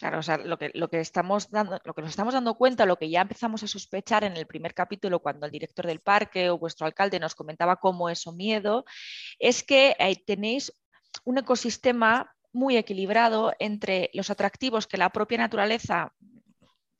Claro, 0.01 0.21
o 0.21 0.23
sea, 0.23 0.39
lo 0.39 0.57
que, 0.57 0.71
lo 0.73 0.89
que, 0.89 0.99
estamos 1.01 1.51
dando, 1.51 1.79
lo 1.85 1.93
que 1.93 2.01
nos 2.01 2.11
estamos 2.11 2.33
dando 2.33 2.55
cuenta, 2.55 2.87
lo 2.87 2.97
que 2.97 3.11
ya 3.11 3.21
empezamos 3.21 3.63
a 3.63 3.67
sospechar 3.67 4.25
en 4.25 4.35
el 4.35 4.47
primer 4.47 4.73
capítulo, 4.73 5.21
cuando 5.21 5.45
el 5.45 5.53
director 5.53 5.87
del 5.87 6.01
parque 6.01 6.49
o 6.49 6.59
vuestro 6.59 6.87
alcalde 6.87 7.21
nos 7.21 7.35
comentaba 7.35 7.77
cómo 7.77 8.09
eso 8.09 8.33
miedo, 8.33 8.87
es 9.39 9.63
que 9.63 9.95
eh, 9.99 10.17
tenéis 10.25 10.73
un 11.25 11.37
ecosistema 11.37 12.35
muy 12.51 12.79
equilibrado 12.79 13.53
entre 13.59 14.11
los 14.15 14.31
atractivos 14.31 14.87
que 14.87 14.97
la 14.97 15.11
propia 15.11 15.37
naturaleza 15.37 16.15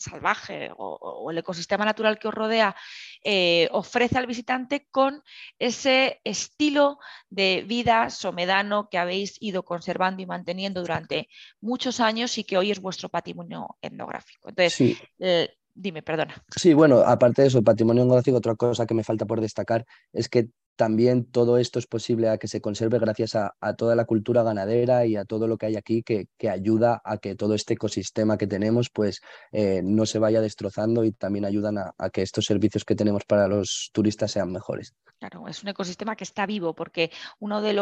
salvaje 0.01 0.71
o, 0.77 1.31
el 1.31 1.39
ecosistema 1.39 1.85
natural 1.85 2.19
que 2.19 2.29
os 2.29 2.35
rodea 2.35 2.75
eh, 3.23 3.69
ofrece 3.73 4.19
al 4.19 4.27
visitante 4.27 4.87
con 4.91 5.23
ese 5.59 6.21
estilo 6.25 6.99
de 7.29 7.65
vida 7.67 8.11
somedano 8.11 8.89
que 8.91 8.99
habéis 8.99 9.37
ido 9.41 9.63
conservando 9.63 10.23
y 10.23 10.27
manteniendo 10.27 10.81
durante 10.81 11.29
muchos 11.61 12.01
años 12.01 12.39
y 12.39 12.45
que 12.45 12.59
hoy 12.59 12.71
es 12.71 12.81
vuestro 12.81 13.09
patrimonio 13.09 13.77
etnográfico. 13.83 14.49
Entonces, 14.49 14.99
eh, 15.19 15.49
dime, 15.75 16.03
perdona. 16.03 16.43
Sí, 16.57 16.75
bueno, 16.75 16.99
aparte 17.01 17.43
de 17.43 17.49
eso, 17.49 17.59
el 17.59 17.65
patrimonio 17.65 18.03
etnográfico, 18.03 18.39
otra 18.39 18.55
cosa 18.55 18.87
que 18.87 18.95
me 18.95 19.05
falta 19.05 19.27
por 19.27 19.41
destacar 19.41 19.85
es 20.13 20.29
que 20.29 20.49
también 20.81 21.27
todo 21.27 21.59
esto 21.59 21.79
es 21.79 21.87
posible 21.87 22.31
a 22.31 22.39
que 22.39 22.49
se 22.49 22.63
conserve 22.63 22.99
gracias 22.99 23.37
a, 23.37 23.53
toda 23.77 23.95
la 23.95 24.07
cultura 24.07 24.43
ganadera 24.43 25.05
y 25.05 25.15
a 25.15 25.27
todo 25.27 25.47
lo 25.47 25.59
que 25.59 25.67
hay 25.67 25.77
aquí 25.77 26.03
que, 26.03 26.27
ayuda 26.49 27.03
a 27.05 27.19
que 27.19 27.35
todo 27.35 27.53
este 27.55 27.75
ecosistema 27.75 28.39
que 28.39 28.47
tenemos 28.47 28.89
pues 28.89 29.21
eh, 29.53 29.83
no 29.85 30.07
se 30.07 30.19
vaya 30.19 30.41
destrozando 30.41 31.05
y 31.05 31.13
también 31.13 31.45
ayudan 31.45 31.77
a, 31.77 31.93
que 32.11 32.23
estos 32.23 32.47
servicios 32.47 32.87
que 32.87 32.95
tenemos 32.95 33.27
para 33.27 33.47
los 33.47 33.91
turistas 33.93 34.33
sean 34.33 34.53
mejores. 34.53 34.95
Claro, 35.19 35.49
es 35.49 35.63
un 35.63 35.69
ecosistema 35.69 36.17
que 36.17 36.25
está 36.25 36.47
vivo 36.47 36.75
porque 36.75 37.11
uno 37.41 37.61
de, 37.61 37.75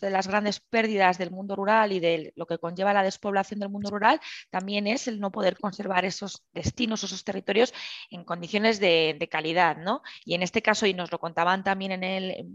de 0.00 0.10
las 0.10 0.26
grandes 0.26 0.60
pérdidas 0.60 1.18
del 1.18 1.30
mundo 1.30 1.56
rural 1.56 1.92
y 1.92 2.00
de 2.00 2.32
lo 2.36 2.46
que 2.46 2.56
conlleva 2.56 2.94
la 2.94 3.02
despoblación 3.02 3.60
del 3.60 3.68
mundo 3.68 3.90
rural 3.90 4.18
también 4.48 4.86
es 4.86 5.08
el 5.08 5.20
no 5.20 5.30
poder 5.30 5.58
conservar 5.58 6.06
esos 6.06 6.42
destinos, 6.54 7.04
esos 7.04 7.22
territorios 7.22 7.74
en 8.08 8.24
condiciones 8.24 8.80
de, 8.80 9.14
de 9.20 9.28
calidad, 9.28 9.76
¿no? 9.76 10.00
Y 10.24 10.32
en 10.32 10.42
este 10.42 10.62
caso, 10.62 10.86
y 10.86 10.94
nos 10.94 11.12
lo 11.12 11.18
contaban 11.18 11.62
también 11.62 11.92
en 11.92 12.02
el, 12.02 12.45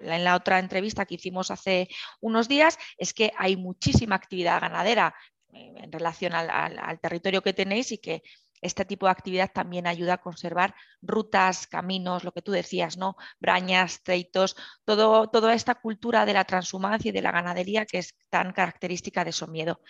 en 0.00 0.24
la 0.24 0.36
otra 0.36 0.58
entrevista 0.58 1.06
que 1.06 1.14
hicimos 1.14 1.50
hace 1.50 1.88
unos 2.20 2.48
días, 2.48 2.78
es 2.98 3.14
que 3.14 3.32
hay 3.36 3.56
muchísima 3.56 4.16
actividad 4.16 4.60
ganadera 4.60 5.14
eh, 5.52 5.72
en 5.76 5.92
relación 5.92 6.32
al, 6.34 7.00
territorio 7.00 7.42
que 7.42 7.52
tenéis 7.52 7.92
y 7.92 7.98
que 7.98 8.22
este 8.60 8.84
tipo 8.84 9.06
de 9.06 9.12
actividad 9.12 9.50
también 9.52 9.86
ayuda 9.86 10.14
a 10.14 10.18
conservar 10.18 10.74
rutas, 11.02 11.66
caminos, 11.66 12.24
lo 12.24 12.32
que 12.32 12.42
tú 12.42 12.52
decías, 12.52 12.96
¿no? 12.96 13.16
Brañas, 13.38 14.02
treitos, 14.02 14.56
todo, 14.84 15.28
toda 15.28 15.54
esta 15.54 15.74
cultura 15.74 16.26
de 16.26 16.34
la 16.34 16.44
transhumancia 16.44 17.08
y 17.08 17.12
de 17.12 17.22
la 17.22 17.32
ganadería 17.32 17.86
que 17.86 17.98
es 17.98 18.14
tan 18.28 18.52
característica 18.52 19.24
de 19.24 19.32
Somiedo. 19.32 19.80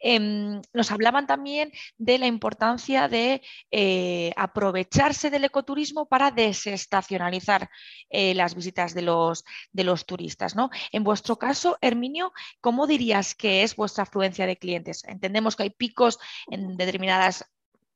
Em, 0.00 0.60
nos 0.72 0.90
hablaban 0.90 1.26
también 1.26 1.72
de 1.96 2.18
la 2.18 2.26
importancia 2.26 3.08
de 3.08 3.42
eh, 3.70 4.32
aprovecharse 4.36 5.30
del 5.30 5.44
ecoturismo 5.44 6.06
para 6.06 6.30
desestacionalizar 6.30 7.70
eh, 8.10 8.34
las 8.34 8.54
visitas 8.54 8.94
de 8.94 9.02
los, 9.02 9.44
de 9.72 9.84
los 9.84 10.06
turistas, 10.06 10.56
¿no? 10.56 10.70
En 10.92 11.04
vuestro 11.04 11.38
caso, 11.38 11.78
Herminio, 11.80 12.32
¿cómo 12.60 12.86
dirías 12.86 13.34
que 13.34 13.62
es 13.62 13.76
vuestra 13.76 14.04
afluencia 14.04 14.46
de 14.46 14.56
clientes? 14.56 15.04
Entendemos 15.04 15.56
que 15.56 15.64
hay 15.64 15.70
picos 15.70 16.18
en 16.48 16.76
determinadas 16.76 17.44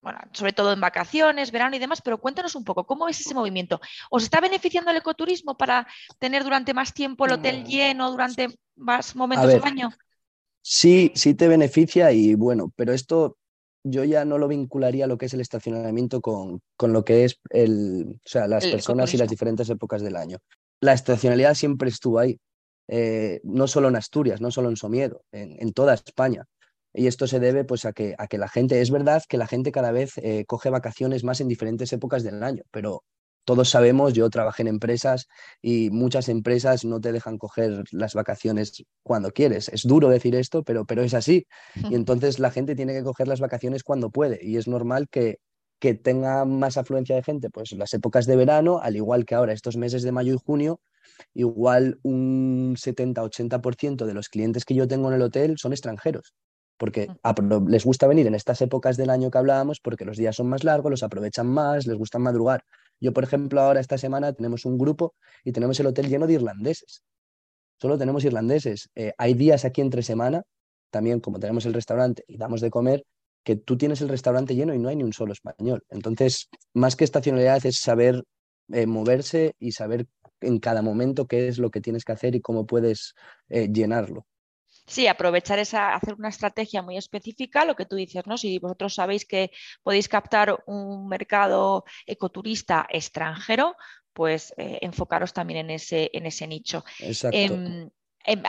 bueno, 0.02 0.18
sobre 0.32 0.52
todo 0.52 0.72
en 0.72 0.80
vacaciones, 0.80 1.50
verano 1.50 1.76
y 1.76 1.78
demás, 1.78 2.00
pero 2.02 2.18
cuéntanos 2.18 2.54
un 2.54 2.64
poco, 2.64 2.84
¿cómo 2.84 3.08
es 3.08 3.20
ese 3.20 3.34
movimiento? 3.34 3.80
¿Os 4.10 4.22
está 4.22 4.40
beneficiando 4.40 4.90
el 4.90 4.96
ecoturismo 4.96 5.56
para 5.56 5.86
tener 6.18 6.42
durante 6.42 6.72
más 6.72 6.94
tiempo 6.94 7.26
el 7.26 7.32
hotel 7.32 7.62
mm. 7.62 7.66
lleno 7.66 8.10
durante 8.10 8.58
más 8.76 9.14
momentos 9.14 9.48
del 9.48 9.62
año? 9.62 9.90
Sí, 10.62 11.12
sí 11.14 11.34
te 11.34 11.48
beneficia 11.48 12.12
y 12.12 12.34
bueno, 12.34 12.72
pero 12.76 12.92
esto 12.92 13.36
yo 13.82 14.04
ya 14.04 14.24
no 14.24 14.38
lo 14.38 14.48
vincularía 14.48 15.04
a 15.04 15.08
lo 15.08 15.16
que 15.16 15.26
es 15.26 15.34
el 15.34 15.40
estacionamiento 15.40 16.20
con, 16.20 16.60
con 16.76 16.92
lo 16.92 17.04
que 17.04 17.24
es 17.24 17.40
el, 17.50 18.18
o 18.24 18.28
sea, 18.28 18.46
las 18.46 18.66
personas 18.66 19.12
y 19.14 19.16
las 19.16 19.28
diferentes 19.28 19.68
épocas 19.70 20.02
del 20.02 20.16
año. 20.16 20.38
La 20.80 20.92
estacionalidad 20.92 21.54
siempre 21.54 21.88
estuvo 21.88 22.18
ahí, 22.18 22.38
eh, 22.88 23.40
no 23.44 23.66
solo 23.66 23.88
en 23.88 23.96
Asturias, 23.96 24.40
no 24.40 24.50
solo 24.50 24.68
en 24.68 24.76
Somiedo, 24.76 25.22
en 25.32 25.72
toda 25.72 25.94
España. 25.94 26.46
Y 26.92 27.06
esto 27.06 27.26
se 27.26 27.40
debe 27.40 27.64
pues, 27.64 27.84
a, 27.84 27.92
que, 27.92 28.14
a 28.18 28.26
que 28.26 28.38
la 28.38 28.48
gente, 28.48 28.80
es 28.80 28.90
verdad 28.90 29.22
que 29.28 29.38
la 29.38 29.46
gente 29.46 29.72
cada 29.72 29.92
vez 29.92 30.18
eh, 30.18 30.44
coge 30.46 30.70
vacaciones 30.70 31.24
más 31.24 31.40
en 31.40 31.48
diferentes 31.48 31.92
épocas 31.92 32.22
del 32.24 32.42
año, 32.42 32.64
pero 32.70 33.04
todos 33.44 33.70
sabemos, 33.70 34.12
yo 34.12 34.28
trabajé 34.30 34.62
en 34.62 34.68
empresas 34.68 35.26
y 35.62 35.90
muchas 35.90 36.28
empresas 36.28 36.84
no 36.84 37.00
te 37.00 37.12
dejan 37.12 37.38
coger 37.38 37.84
las 37.90 38.14
vacaciones 38.14 38.84
cuando 39.02 39.30
quieres. 39.32 39.68
Es 39.70 39.82
duro 39.82 40.08
decir 40.08 40.34
esto, 40.34 40.62
pero, 40.62 40.84
pero 40.84 41.02
es 41.02 41.14
así. 41.14 41.46
Y 41.74 41.94
entonces 41.94 42.38
la 42.38 42.50
gente 42.50 42.76
tiene 42.76 42.92
que 42.92 43.02
coger 43.02 43.28
las 43.28 43.40
vacaciones 43.40 43.82
cuando 43.82 44.10
puede. 44.10 44.38
Y 44.42 44.56
es 44.56 44.68
normal 44.68 45.08
que, 45.08 45.38
que 45.78 45.94
tenga 45.94 46.44
más 46.44 46.76
afluencia 46.76 47.16
de 47.16 47.22
gente, 47.22 47.50
pues 47.50 47.72
las 47.72 47.94
épocas 47.94 48.26
de 48.26 48.36
verano, 48.36 48.80
al 48.82 48.96
igual 48.96 49.24
que 49.24 49.34
ahora 49.34 49.52
estos 49.52 49.76
meses 49.76 50.02
de 50.02 50.12
mayo 50.12 50.34
y 50.34 50.38
junio, 50.38 50.80
igual 51.34 51.98
un 52.02 52.76
70-80% 52.76 54.04
de 54.04 54.14
los 54.14 54.28
clientes 54.28 54.64
que 54.64 54.74
yo 54.74 54.86
tengo 54.86 55.08
en 55.08 55.14
el 55.14 55.22
hotel 55.22 55.56
son 55.58 55.72
extranjeros 55.72 56.34
porque 56.80 57.08
les 57.68 57.84
gusta 57.84 58.06
venir 58.06 58.26
en 58.26 58.34
estas 58.34 58.62
épocas 58.62 58.96
del 58.96 59.10
año 59.10 59.30
que 59.30 59.36
hablábamos 59.36 59.80
porque 59.80 60.06
los 60.06 60.16
días 60.16 60.34
son 60.34 60.48
más 60.48 60.64
largos, 60.64 60.90
los 60.90 61.02
aprovechan 61.02 61.46
más, 61.46 61.86
les 61.86 61.98
gusta 61.98 62.18
madrugar. 62.18 62.64
Yo, 62.98 63.12
por 63.12 63.22
ejemplo, 63.22 63.60
ahora 63.60 63.80
esta 63.80 63.98
semana 63.98 64.32
tenemos 64.32 64.64
un 64.64 64.78
grupo 64.78 65.14
y 65.44 65.52
tenemos 65.52 65.78
el 65.78 65.88
hotel 65.88 66.08
lleno 66.08 66.26
de 66.26 66.32
irlandeses. 66.32 67.02
Solo 67.78 67.98
tenemos 67.98 68.24
irlandeses. 68.24 68.88
Eh, 68.94 69.12
hay 69.18 69.34
días 69.34 69.66
aquí 69.66 69.82
entre 69.82 70.02
semana, 70.02 70.42
también 70.90 71.20
como 71.20 71.38
tenemos 71.38 71.66
el 71.66 71.74
restaurante 71.74 72.24
y 72.26 72.38
damos 72.38 72.62
de 72.62 72.70
comer, 72.70 73.04
que 73.44 73.56
tú 73.56 73.76
tienes 73.76 74.00
el 74.00 74.08
restaurante 74.08 74.54
lleno 74.54 74.72
y 74.72 74.78
no 74.78 74.88
hay 74.88 74.96
ni 74.96 75.04
un 75.04 75.12
solo 75.12 75.34
español. 75.34 75.84
Entonces, 75.90 76.48
más 76.72 76.96
que 76.96 77.04
estacionalidad 77.04 77.64
es 77.66 77.78
saber 77.78 78.24
eh, 78.72 78.86
moverse 78.86 79.52
y 79.58 79.72
saber 79.72 80.06
en 80.40 80.60
cada 80.60 80.80
momento 80.80 81.26
qué 81.26 81.48
es 81.48 81.58
lo 81.58 81.70
que 81.70 81.82
tienes 81.82 82.06
que 82.06 82.12
hacer 82.12 82.34
y 82.34 82.40
cómo 82.40 82.64
puedes 82.64 83.12
eh, 83.50 83.68
llenarlo. 83.70 84.24
Sí, 84.90 85.06
aprovechar 85.06 85.60
esa, 85.60 85.94
hacer 85.94 86.14
una 86.14 86.30
estrategia 86.30 86.82
muy 86.82 86.96
específica, 86.96 87.64
lo 87.64 87.76
que 87.76 87.86
tú 87.86 87.94
dices, 87.94 88.26
¿no? 88.26 88.36
Si 88.36 88.58
vosotros 88.58 88.92
sabéis 88.92 89.24
que 89.24 89.52
podéis 89.84 90.08
captar 90.08 90.64
un 90.66 91.06
mercado 91.06 91.84
ecoturista 92.06 92.88
extranjero, 92.90 93.76
pues 94.12 94.52
eh, 94.56 94.80
enfocaros 94.82 95.32
también 95.32 95.60
en 95.60 95.70
ese, 95.70 96.10
en 96.12 96.26
ese 96.26 96.48
nicho. 96.48 96.84
Exacto. 96.98 97.38
Em, 97.38 97.88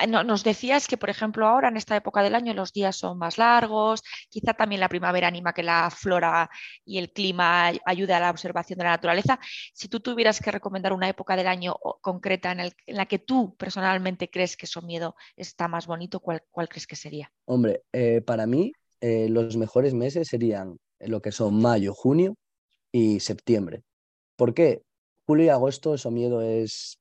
nos 0.07 0.43
decías 0.43 0.87
que, 0.87 0.97
por 0.97 1.09
ejemplo, 1.09 1.47
ahora 1.47 1.69
en 1.69 1.77
esta 1.77 1.95
época 1.95 2.21
del 2.21 2.35
año 2.35 2.53
los 2.53 2.73
días 2.73 2.95
son 2.95 3.17
más 3.17 3.37
largos, 3.37 4.03
quizá 4.29 4.53
también 4.53 4.81
la 4.81 4.89
primavera 4.89 5.27
anima 5.27 5.53
que 5.53 5.63
la 5.63 5.89
flora 5.89 6.49
y 6.85 6.97
el 6.97 7.11
clima 7.11 7.71
ayude 7.85 8.13
a 8.13 8.19
la 8.19 8.31
observación 8.31 8.77
de 8.77 8.85
la 8.85 8.91
naturaleza. 8.91 9.39
Si 9.73 9.87
tú 9.87 9.99
tuvieras 9.99 10.39
que 10.39 10.51
recomendar 10.51 10.93
una 10.93 11.09
época 11.09 11.35
del 11.35 11.47
año 11.47 11.75
concreta 12.01 12.51
en, 12.51 12.71
la 12.87 13.05
que 13.05 13.19
tú 13.19 13.55
personalmente 13.55 14.29
crees 14.29 14.57
que 14.57 14.67
Somiedo 14.67 15.15
está 15.35 15.67
más 15.67 15.87
bonito, 15.87 16.19
¿cuál, 16.19 16.41
crees 16.69 16.87
que 16.87 16.95
sería? 16.95 17.31
Hombre, 17.45 17.83
eh, 17.93 18.21
para 18.21 18.45
mí 18.45 18.73
eh, 18.99 19.29
los 19.29 19.57
mejores 19.57 19.93
meses 19.93 20.27
serían 20.27 20.77
lo 20.99 21.21
que 21.21 21.31
son 21.31 21.61
mayo, 21.61 21.93
junio 21.93 22.35
y 22.91 23.19
septiembre. 23.19 23.83
¿Por 24.35 24.53
qué? 24.53 24.83
Julio 25.25 25.45
y 25.45 25.49
agosto 25.49 25.97
Somiedo 25.97 26.41
es 26.41 27.00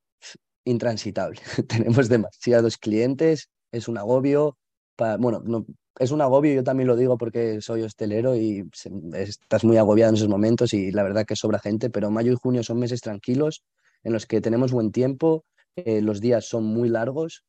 intransitable. 0.65 1.39
Tenemos 1.67 2.09
demasiados 2.09 2.77
clientes, 2.77 3.49
es 3.71 3.87
un 3.87 3.97
agobio. 3.97 4.57
bueno, 5.19 5.41
no, 5.43 5.65
es 5.99 6.11
un 6.11 6.21
agobio, 6.21 6.53
yo 6.53 6.63
también 6.63 6.87
lo 6.87 6.95
digo 6.95 7.17
porque 7.17 7.61
soy 7.61 7.83
hostelero 7.83 8.35
y 8.35 8.69
estás 9.13 9.63
muy 9.63 9.77
agobiado 9.77 10.09
en 10.09 10.15
esos 10.15 10.29
momentos 10.29 10.73
y 10.73 10.91
la 10.91 11.03
verdad 11.03 11.25
que 11.25 11.35
sobra 11.35 11.59
gente, 11.59 11.89
pero 11.89 12.11
mayo 12.11 12.31
y 12.31 12.35
junio 12.35 12.63
son 12.63 12.79
meses 12.79 13.01
tranquilos 13.01 13.63
en 14.03 14.13
los 14.13 14.25
que 14.25 14.41
tenemos 14.41 14.71
buen 14.71 14.91
tiempo, 14.91 15.45
eh, 15.75 16.01
los 16.01 16.21
días 16.21 16.45
son 16.45 16.65
muy 16.65 16.89
largos 16.89 17.43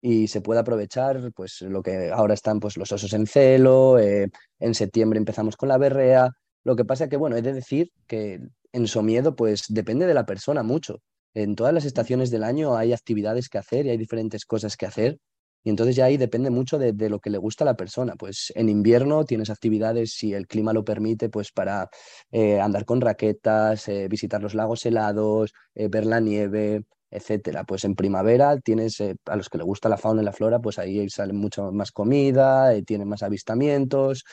y 0.00 0.28
se 0.28 0.40
puede 0.40 0.60
aprovechar 0.60 1.32
pues 1.34 1.60
lo 1.62 1.82
que 1.82 2.10
ahora 2.10 2.34
están 2.34 2.60
pues 2.60 2.76
los 2.76 2.90
osos 2.92 3.12
en 3.12 3.26
celo, 3.26 3.98
eh, 3.98 4.30
en 4.58 4.74
septiembre 4.74 5.18
empezamos 5.18 5.56
con 5.56 5.68
la 5.68 5.78
berrea. 5.78 6.30
Lo 6.64 6.76
que 6.76 6.84
pasa 6.84 7.08
que, 7.08 7.16
bueno, 7.16 7.36
he 7.36 7.42
de 7.42 7.52
decir 7.52 7.90
que 8.06 8.40
en 8.72 8.86
Somiedo 8.86 9.36
pues 9.36 9.64
depende 9.68 10.06
de 10.06 10.14
la 10.14 10.26
persona 10.26 10.62
mucho. 10.62 11.00
En 11.34 11.54
todas 11.54 11.72
las 11.72 11.84
estaciones 11.84 12.30
del 12.30 12.44
año 12.44 12.76
hay 12.76 12.92
actividades 12.92 13.48
que 13.48 13.58
hacer 13.58 13.86
y 13.86 13.90
hay 13.90 13.96
diferentes 13.96 14.44
cosas 14.44 14.76
que 14.76 14.86
hacer. 14.86 15.18
Y 15.62 15.70
entonces 15.70 15.94
ya 15.94 16.06
ahí 16.06 16.16
depende 16.16 16.50
mucho 16.50 16.78
de, 16.78 16.92
lo 17.10 17.20
que 17.20 17.30
le 17.30 17.38
gusta 17.38 17.64
a 17.64 17.66
la 17.66 17.76
persona. 17.76 18.14
Pues 18.16 18.52
en 18.56 18.68
invierno 18.68 19.24
tienes 19.24 19.50
actividades, 19.50 20.12
si 20.12 20.32
el 20.32 20.46
clima 20.46 20.72
lo 20.72 20.84
permite, 20.84 21.28
pues 21.28 21.52
para 21.52 21.88
eh, 22.30 22.58
andar 22.60 22.84
con 22.86 23.00
raquetas, 23.00 23.86
eh, 23.88 24.08
visitar 24.08 24.42
los 24.42 24.54
lagos 24.54 24.86
helados, 24.86 25.52
eh, 25.74 25.88
ver 25.88 26.06
la 26.06 26.20
nieve, 26.20 26.84
etcétera. 27.10 27.64
Pues 27.64 27.84
en 27.84 27.94
primavera 27.94 28.58
tienes, 28.58 29.00
a 29.26 29.36
los 29.36 29.48
que 29.50 29.58
le 29.58 29.64
gusta 29.64 29.88
la 29.90 29.98
fauna 29.98 30.22
y 30.22 30.24
la 30.24 30.32
flora, 30.32 30.60
pues 30.60 30.78
ahí 30.78 31.08
sale 31.10 31.34
mucho 31.34 31.70
más 31.72 31.92
comida, 31.92 32.72
tienen 32.86 33.08
más 33.08 33.22
avistamientos. 33.22 34.24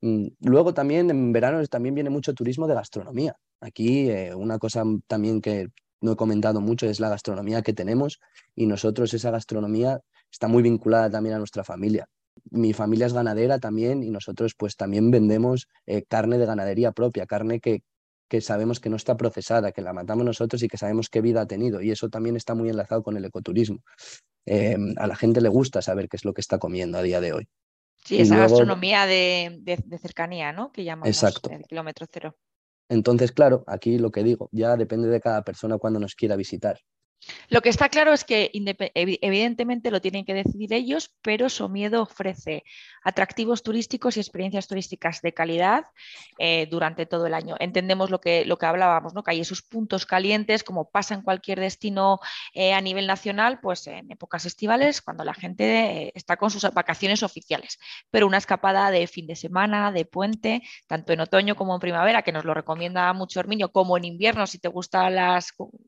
Mm, 0.00 0.28
luego 0.40 0.72
también 0.74 1.10
en 1.10 1.32
verano 1.32 1.64
también 1.66 1.94
viene 1.94 2.10
mucho 2.10 2.32
turismo 2.34 2.66
de 2.66 2.74
gastronomía. 2.74 3.36
Aquí 3.60 4.10
una 4.34 4.58
cosa 4.58 4.84
también 5.06 5.42
que 5.42 5.68
no 6.00 6.12
he 6.12 6.16
comentado 6.16 6.60
mucho, 6.60 6.86
es 6.86 7.00
la 7.00 7.08
gastronomía 7.08 7.62
que 7.62 7.72
tenemos 7.72 8.20
y 8.54 8.66
nosotros 8.66 9.12
esa 9.14 9.30
gastronomía 9.30 10.00
está 10.30 10.48
muy 10.48 10.62
vinculada 10.62 11.10
también 11.10 11.34
a 11.34 11.38
nuestra 11.38 11.64
familia. 11.64 12.08
Mi 12.50 12.72
familia 12.72 13.06
es 13.06 13.12
ganadera 13.12 13.58
también 13.58 14.02
y 14.02 14.10
nosotros 14.10 14.54
pues 14.56 14.76
también 14.76 15.10
vendemos 15.10 15.68
eh, 15.86 16.04
carne 16.08 16.38
de 16.38 16.46
ganadería 16.46 16.92
propia, 16.92 17.26
carne 17.26 17.60
que, 17.60 17.82
que 18.28 18.40
sabemos 18.40 18.80
que 18.80 18.88
no 18.88 18.96
está 18.96 19.16
procesada, 19.16 19.72
que 19.72 19.82
la 19.82 19.92
matamos 19.92 20.24
nosotros 20.24 20.62
y 20.62 20.68
que 20.68 20.78
sabemos 20.78 21.08
qué 21.08 21.20
vida 21.20 21.42
ha 21.42 21.46
tenido. 21.46 21.82
Y 21.82 21.90
eso 21.90 22.08
también 22.08 22.36
está 22.36 22.54
muy 22.54 22.68
enlazado 22.68 23.02
con 23.02 23.16
el 23.16 23.24
ecoturismo. 23.24 23.82
Eh, 24.46 24.76
a 24.96 25.06
la 25.06 25.16
gente 25.16 25.40
le 25.40 25.48
gusta 25.48 25.82
saber 25.82 26.08
qué 26.08 26.16
es 26.16 26.24
lo 26.24 26.32
que 26.32 26.40
está 26.40 26.58
comiendo 26.58 26.96
a 26.96 27.02
día 27.02 27.20
de 27.20 27.32
hoy. 27.32 27.48
Sí, 28.04 28.20
esa 28.20 28.36
gastronomía 28.36 29.06
de, 29.06 29.60
cercanía, 30.00 30.52
¿no? 30.52 30.72
Que 30.72 30.84
llamamos 30.84 31.08
Exacto. 31.08 31.50
el 31.50 31.64
kilómetro 31.64 32.06
cero. 32.10 32.36
Entonces, 32.90 33.32
claro, 33.32 33.64
aquí 33.68 33.96
lo 33.98 34.10
que 34.10 34.22
digo, 34.22 34.50
ya 34.52 34.76
depende 34.76 35.08
de 35.08 35.20
cada 35.20 35.42
persona 35.44 35.78
cuando 35.78 35.98
nos 35.98 36.14
quiera 36.14 36.36
visitar. 36.36 36.78
Lo 37.48 37.60
que 37.60 37.68
está 37.68 37.88
claro 37.88 38.12
es 38.12 38.24
que 38.24 38.50
evidentemente 38.54 39.90
lo 39.90 40.00
tienen 40.00 40.24
que 40.24 40.34
decidir 40.34 40.72
ellos, 40.72 41.10
pero 41.22 41.48
Somiedo 41.48 42.02
ofrece 42.02 42.64
atractivos 43.02 43.62
turísticos 43.62 44.16
y 44.16 44.20
experiencias 44.20 44.66
turísticas 44.66 45.20
de 45.20 45.34
calidad 45.34 45.84
eh, 46.38 46.66
durante 46.70 47.06
todo 47.06 47.26
el 47.26 47.34
año. 47.34 47.56
Entendemos 47.58 48.10
lo 48.10 48.20
que, 48.20 48.44
lo 48.44 48.56
que 48.56 48.66
hablábamos, 48.66 49.14
¿no? 49.14 49.22
que 49.22 49.32
hay 49.32 49.40
esos 49.40 49.62
puntos 49.62 50.06
calientes, 50.06 50.64
como 50.64 50.90
pasa 50.90 51.14
en 51.14 51.22
cualquier 51.22 51.60
destino 51.60 52.20
eh, 52.54 52.72
a 52.72 52.80
nivel 52.80 53.06
nacional, 53.06 53.60
pues 53.60 53.86
en 53.86 54.10
épocas 54.10 54.46
estivales, 54.46 55.02
cuando 55.02 55.24
la 55.24 55.34
gente 55.34 56.04
eh, 56.04 56.12
está 56.14 56.36
con 56.36 56.50
sus 56.50 56.62
vacaciones 56.72 57.22
oficiales. 57.22 57.78
Pero 58.10 58.26
una 58.26 58.38
escapada 58.38 58.90
de 58.90 59.06
fin 59.06 59.26
de 59.26 59.36
semana, 59.36 59.92
de 59.92 60.04
puente, 60.04 60.62
tanto 60.86 61.12
en 61.12 61.20
otoño 61.20 61.56
como 61.56 61.74
en 61.74 61.80
primavera, 61.80 62.22
que 62.22 62.32
nos 62.32 62.44
lo 62.44 62.54
recomienda 62.54 63.12
mucho 63.12 63.40
Herminio, 63.40 63.72
como 63.72 63.96
en 63.96 64.04
invierno, 64.04 64.46
si 64.46 64.58
te 64.58 64.68
gusta 64.68 65.10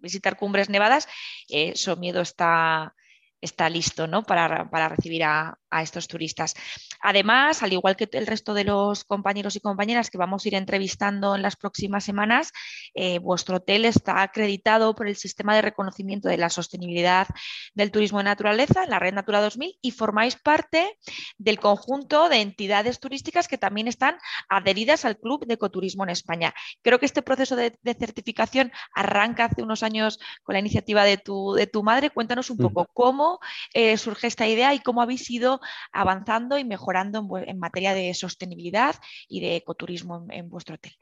visitar 0.01 0.37
cumbres 0.37 0.69
nevadas, 0.69 1.09
eh, 1.49 1.75
Somiedo 1.77 2.21
está, 2.21 2.95
está 3.43 3.69
listo 3.69 4.07
¿no? 4.07 4.23
para, 4.23 4.71
para 4.71 4.89
recibir 4.89 5.25
a, 5.25 5.59
a 5.73 5.83
estos 5.83 6.07
turistas. 6.07 6.55
Además, 7.01 7.63
al 7.63 7.73
igual 7.73 7.97
que 7.97 8.09
el 8.13 8.27
resto 8.27 8.55
de 8.55 8.65
los 8.65 9.05
compañeros 9.05 9.57
y 9.57 9.61
compañeras 9.61 10.11
que 10.11 10.19
vamos 10.19 10.45
a 10.45 10.49
ir 10.49 10.55
entrevistando 10.55 11.35
en 11.35 11.43
las 11.43 11.57
próximas 11.57 12.05
semanas, 12.05 12.53
eh, 12.95 13.19
vuestro 13.19 13.57
hotel 13.57 13.85
está 13.85 14.23
acreditado 14.23 14.95
por 14.95 15.09
el 15.09 15.17
Sistema 15.17 15.57
de 15.57 15.63
Reconocimiento 15.63 16.29
de 16.29 16.37
la 16.37 16.51
Sostenibilidad 16.51 17.27
del 17.75 17.91
Turismo 17.91 18.19
de 18.19 18.25
Naturaleza, 18.25 18.87
la 18.87 18.99
Red 18.99 19.15
Natura 19.15 19.41
2000, 19.41 19.79
y 19.81 19.91
formáis 19.91 20.37
parte 20.37 20.99
del 21.39 21.59
conjunto 21.59 22.29
de 22.29 22.41
entidades 22.41 23.01
turísticas 23.01 23.49
que 23.49 23.59
también 23.59 23.89
están 23.89 24.19
adheridas 24.49 25.05
al 25.05 25.19
Club 25.19 25.47
de 25.47 25.55
Ecoturismo 25.55 26.05
en 26.05 26.11
España. 26.11 26.55
Creo 26.83 26.99
que 26.99 27.07
este 27.07 27.23
proceso 27.23 27.57
de, 27.57 27.77
certificación 27.99 28.73
arranca 28.95 29.47
hace 29.47 29.63
unos 29.63 29.83
años 29.83 30.19
con 30.43 30.53
la 30.55 30.59
iniciativa 30.59 31.05
de 31.05 31.17
tu, 31.17 31.55
de 31.55 31.67
tu 31.67 31.83
madre. 31.83 32.11
Cuéntanos 32.11 32.51
un 32.51 32.59
poco 32.59 32.89
cómo 32.93 33.32
eh, 33.75 33.97
surge 33.97 34.27
esta 34.27 34.49
idea 34.49 34.75
y 34.75 34.81
cómo 34.81 35.03
habéis 35.03 35.25
sido 35.25 35.61
avanzando 35.93 36.59
y 36.59 36.65
mejorando 36.65 37.27
en, 37.39 37.59
materia 37.59 37.95
de 37.95 38.13
sostenibilidad 38.15 38.97
y 39.29 39.41
de 39.41 39.57
ecoturismo 39.57 40.27
en, 40.31 40.49
vuestro 40.49 40.75
hotel. 40.75 40.93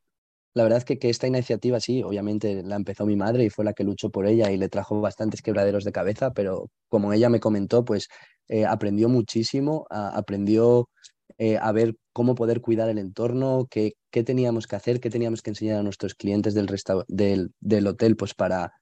La 0.53 0.65
verdad 0.65 0.79
es 0.79 0.85
que, 0.85 0.99
que, 0.99 1.11
esta 1.11 1.29
iniciativa 1.29 1.79
sí, 1.79 2.03
obviamente 2.03 2.63
la 2.65 2.77
empezó 2.77 3.07
mi 3.07 3.17
madre 3.17 3.45
y 3.45 3.51
fue 3.51 3.65
la 3.65 3.73
que 3.73 3.85
luchó 3.85 4.11
por 4.11 4.27
ella 4.27 4.51
y 4.51 4.57
le 4.57 4.69
trajo 4.69 5.01
bastantes 5.01 5.43
quebraderos 5.43 5.85
de 5.85 5.93
cabeza, 5.93 6.33
pero 6.33 6.71
como 6.89 7.13
ella 7.13 7.29
me 7.29 7.39
comentó, 7.39 7.85
pues 7.85 8.09
eh, 8.49 8.67
aprendió 8.67 9.09
muchísimo, 9.09 9.87
aprendió 9.91 10.89
eh, 11.39 11.57
a 11.57 11.71
ver 11.73 11.95
cómo 12.13 12.35
poder 12.35 12.61
cuidar 12.61 12.89
el 12.89 12.99
entorno, 12.99 13.69
qué, 13.71 13.95
qué, 14.11 14.25
teníamos 14.25 14.67
que 14.67 14.77
hacer, 14.77 15.01
qué 15.01 15.09
teníamos 15.09 15.41
que 15.41 15.51
enseñar 15.51 15.79
a 15.79 15.83
nuestros 15.83 16.15
clientes 16.15 16.55
del, 16.55 16.67
del, 17.07 17.53
del 17.61 17.87
hotel 17.87 18.17
pues 18.17 18.35
para, 18.35 18.73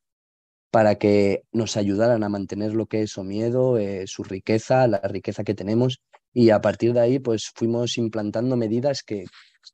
para 0.70 0.96
que 0.96 1.44
nos 1.52 1.76
ayudaran 1.76 2.22
a 2.22 2.28
mantener 2.28 2.74
lo 2.74 2.87
que 2.87 3.02
es 3.02 3.12
su 3.12 3.24
miedo, 3.24 3.78
eh, 3.78 4.07
su 4.07 4.22
riqueza, 4.24 4.87
la 4.87 5.00
riqueza 5.00 5.44
que 5.44 5.54
tenemos. 5.54 6.00
Y 6.33 6.50
a 6.50 6.61
partir 6.61 6.92
de 6.92 7.00
ahí, 7.00 7.18
pues 7.18 7.50
fuimos 7.54 7.96
implantando 7.98 8.57
medidas 8.57 9.02
que, 9.02 9.24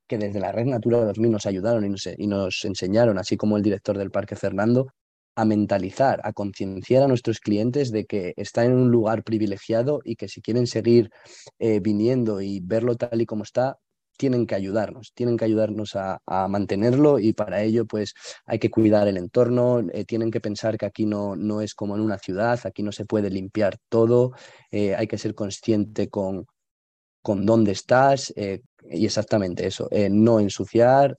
que 0.06 0.18
desde 0.18 0.40
la 0.40 0.52
Red 0.52 0.66
Natura 0.66 1.04
2000 1.04 1.30
nos 1.30 1.46
ayudaron 1.46 1.84
y 1.84 1.88
nos, 1.88 2.08
y 2.16 2.26
nos 2.26 2.64
enseñaron, 2.64 3.18
así 3.18 3.36
como 3.36 3.56
el 3.56 3.62
director 3.62 3.98
del 3.98 4.10
Parque 4.10 4.36
Fernando, 4.36 4.88
a 5.36 5.44
mentalizar, 5.44 6.20
a 6.24 6.32
concienciar 6.32 7.02
a 7.02 7.08
nuestros 7.08 7.40
clientes 7.40 7.90
de 7.90 8.04
que 8.04 8.34
están 8.36 8.66
en 8.66 8.74
un 8.74 8.90
lugar 8.90 9.24
privilegiado 9.24 10.00
y 10.04 10.16
que 10.16 10.28
si 10.28 10.40
quieren 10.40 10.66
seguir 10.66 11.10
eh, 11.58 11.80
viniendo 11.80 12.40
y 12.40 12.60
verlo 12.60 12.94
tal 12.96 13.20
y 13.20 13.26
como 13.26 13.42
está, 13.42 13.78
tienen 14.16 14.46
que 14.46 14.54
ayudarnos, 14.54 15.12
tienen 15.14 15.36
que 15.36 15.44
ayudarnos 15.44 15.96
a, 15.96 16.20
mantenerlo 16.48 17.18
y 17.18 17.32
para 17.32 17.62
ello 17.62 17.86
pues 17.86 18.14
hay 18.46 18.58
que 18.58 18.70
cuidar 18.70 19.08
el 19.08 19.16
entorno, 19.16 19.80
eh, 19.92 20.04
tienen 20.04 20.30
que 20.30 20.40
pensar 20.40 20.78
que 20.78 20.86
aquí 20.86 21.06
no, 21.06 21.36
no 21.36 21.60
es 21.60 21.74
como 21.74 21.94
en 21.94 22.02
una 22.02 22.18
ciudad, 22.18 22.60
aquí 22.64 22.82
no 22.82 22.92
se 22.92 23.04
puede 23.04 23.30
limpiar 23.30 23.78
todo, 23.88 24.32
eh, 24.70 24.94
hay 24.94 25.06
que 25.06 25.18
ser 25.18 25.34
consciente 25.34 26.08
con, 26.08 26.46
con 27.22 27.46
dónde 27.46 27.72
estás 27.72 28.32
eh, 28.36 28.62
y 28.90 29.06
exactamente 29.06 29.66
eso, 29.66 29.88
no 30.10 30.40
ensuciar, 30.40 31.18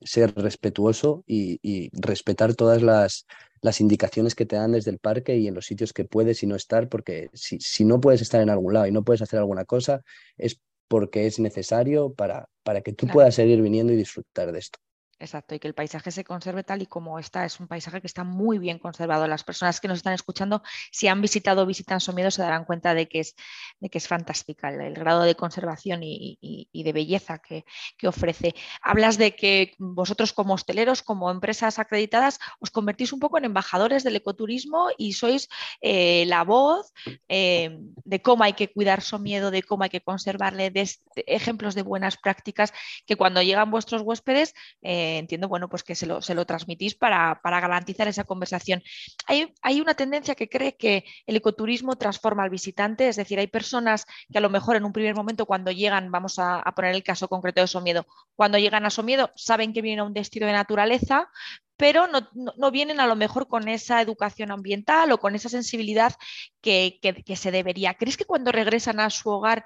ser 0.00 0.34
respetuoso 0.34 1.22
y, 1.24 1.88
respetar 1.92 2.54
todas 2.56 2.82
las, 2.82 3.26
las 3.60 3.80
indicaciones 3.80 4.34
que 4.34 4.44
te 4.44 4.56
dan 4.56 4.72
desde 4.72 4.90
el 4.90 4.98
parque 4.98 5.36
y 5.36 5.46
en 5.46 5.54
los 5.54 5.66
sitios 5.66 5.92
que 5.92 6.04
puedes 6.04 6.42
y 6.42 6.46
no 6.48 6.56
estar, 6.56 6.88
porque 6.88 7.30
si, 7.32 7.60
si 7.60 7.84
no 7.84 8.00
puedes 8.00 8.22
estar 8.22 8.40
en 8.40 8.50
algún 8.50 8.74
lado 8.74 8.88
y 8.88 8.92
no 8.92 9.04
puedes 9.04 9.22
hacer 9.22 9.38
alguna 9.38 9.64
cosa, 9.64 10.02
es 10.36 10.60
porque 10.88 11.26
es 11.26 11.38
necesario 11.38 12.12
para, 12.14 12.48
para 12.62 12.82
que 12.82 12.92
tú 12.92 13.06
puedas 13.06 13.34
seguir 13.34 13.62
viniendo 13.62 13.92
y 13.92 13.96
disfrutar 13.96 14.52
de 14.52 14.58
esto. 14.58 14.78
Exacto, 15.18 15.54
y 15.54 15.58
que 15.58 15.66
el 15.66 15.74
paisaje 15.74 16.10
se 16.10 16.24
conserve 16.24 16.62
tal 16.62 16.82
y 16.82 16.86
como 16.86 17.18
está. 17.18 17.46
Es 17.46 17.58
un 17.58 17.68
paisaje 17.68 18.02
que 18.02 18.06
está 18.06 18.22
muy 18.22 18.58
bien 18.58 18.78
conservado. 18.78 19.26
Las 19.26 19.44
personas 19.44 19.80
que 19.80 19.88
nos 19.88 19.98
están 19.98 20.12
escuchando, 20.12 20.62
si 20.92 21.08
han 21.08 21.22
visitado 21.22 21.62
o 21.62 21.66
visitan 21.66 22.00
Somiedo, 22.00 22.30
se 22.30 22.42
darán 22.42 22.66
cuenta 22.66 22.92
de 22.92 23.08
que 23.08 23.20
es, 23.20 23.34
de 23.80 23.88
que 23.88 23.96
es 23.96 24.08
fantástica 24.08 24.68
el, 24.68 24.92
grado 24.94 25.22
de 25.22 25.34
conservación 25.34 26.00
y, 26.02 26.68
de 26.72 26.92
belleza 26.92 27.38
que, 27.38 27.64
ofrece. 28.06 28.54
Hablas 28.82 29.16
de 29.16 29.34
que 29.34 29.74
vosotros 29.78 30.34
como 30.34 30.54
hosteleros, 30.54 31.02
como 31.02 31.30
empresas 31.30 31.78
acreditadas, 31.78 32.38
os 32.60 32.70
convertís 32.70 33.12
un 33.12 33.18
poco 33.18 33.38
en 33.38 33.46
embajadores 33.46 34.04
del 34.04 34.16
ecoturismo 34.16 34.88
y 34.98 35.14
sois 35.14 35.48
eh, 35.80 36.24
la 36.26 36.44
voz 36.44 36.92
eh, 37.28 37.78
de 38.04 38.22
cómo 38.22 38.44
hay 38.44 38.52
que 38.52 38.70
cuidar 38.70 39.00
Somiedo, 39.00 39.50
de 39.50 39.62
cómo 39.62 39.82
hay 39.84 39.90
que 39.90 40.02
conservarle, 40.02 40.70
de 40.70 40.88
ejemplos 41.26 41.74
de 41.74 41.82
buenas 41.82 42.18
prácticas 42.18 42.72
que 43.06 43.16
cuando 43.16 43.40
llegan 43.40 43.70
vuestros 43.70 44.02
huéspedes... 44.02 44.52
Eh, 44.82 45.05
entiendo, 45.18 45.48
bueno, 45.48 45.68
pues 45.68 45.82
que 45.82 45.94
se 45.94 46.06
lo, 46.06 46.20
transmitís 46.46 46.94
para, 46.94 47.40
garantizar 47.42 48.08
esa 48.08 48.24
conversación. 48.24 48.82
Hay, 49.26 49.54
hay, 49.62 49.80
una 49.80 49.94
tendencia 49.94 50.34
que 50.34 50.48
cree 50.48 50.76
que 50.76 51.04
el 51.26 51.36
ecoturismo 51.36 51.96
transforma 51.96 52.42
al 52.42 52.50
visitante, 52.50 53.08
es 53.08 53.16
decir, 53.16 53.38
hay 53.38 53.46
personas 53.46 54.06
que 54.30 54.38
a 54.38 54.40
lo 54.40 54.50
mejor 54.50 54.76
en 54.76 54.84
un 54.84 54.92
primer 54.92 55.14
momento 55.14 55.46
cuando 55.46 55.70
llegan, 55.70 56.10
vamos 56.10 56.38
a, 56.38 56.62
poner 56.74 56.94
el 56.94 57.02
caso 57.02 57.28
concreto 57.28 57.60
de 57.60 57.66
Somiedo, 57.66 58.06
cuando 58.34 58.58
llegan 58.58 58.84
a 58.84 58.90
Somiedo 58.90 59.30
saben 59.34 59.72
que 59.72 59.82
vienen 59.82 60.00
a 60.00 60.04
un 60.04 60.12
destino 60.12 60.46
de 60.46 60.52
naturaleza, 60.52 61.30
pero 61.76 62.06
no, 62.06 62.70
vienen 62.70 63.00
a 63.00 63.06
lo 63.06 63.16
mejor 63.16 63.48
con 63.48 63.68
esa 63.68 64.00
educación 64.00 64.50
ambiental 64.50 65.12
o 65.12 65.18
con 65.18 65.34
esa 65.34 65.48
sensibilidad 65.48 66.14
que, 66.62 66.98
que, 67.00 67.36
se 67.36 67.50
debería. 67.50 67.94
¿Crees 67.94 68.16
que 68.16 68.24
cuando 68.24 68.50
regresan 68.50 68.98
a 68.98 69.10
su 69.10 69.28
hogar 69.28 69.64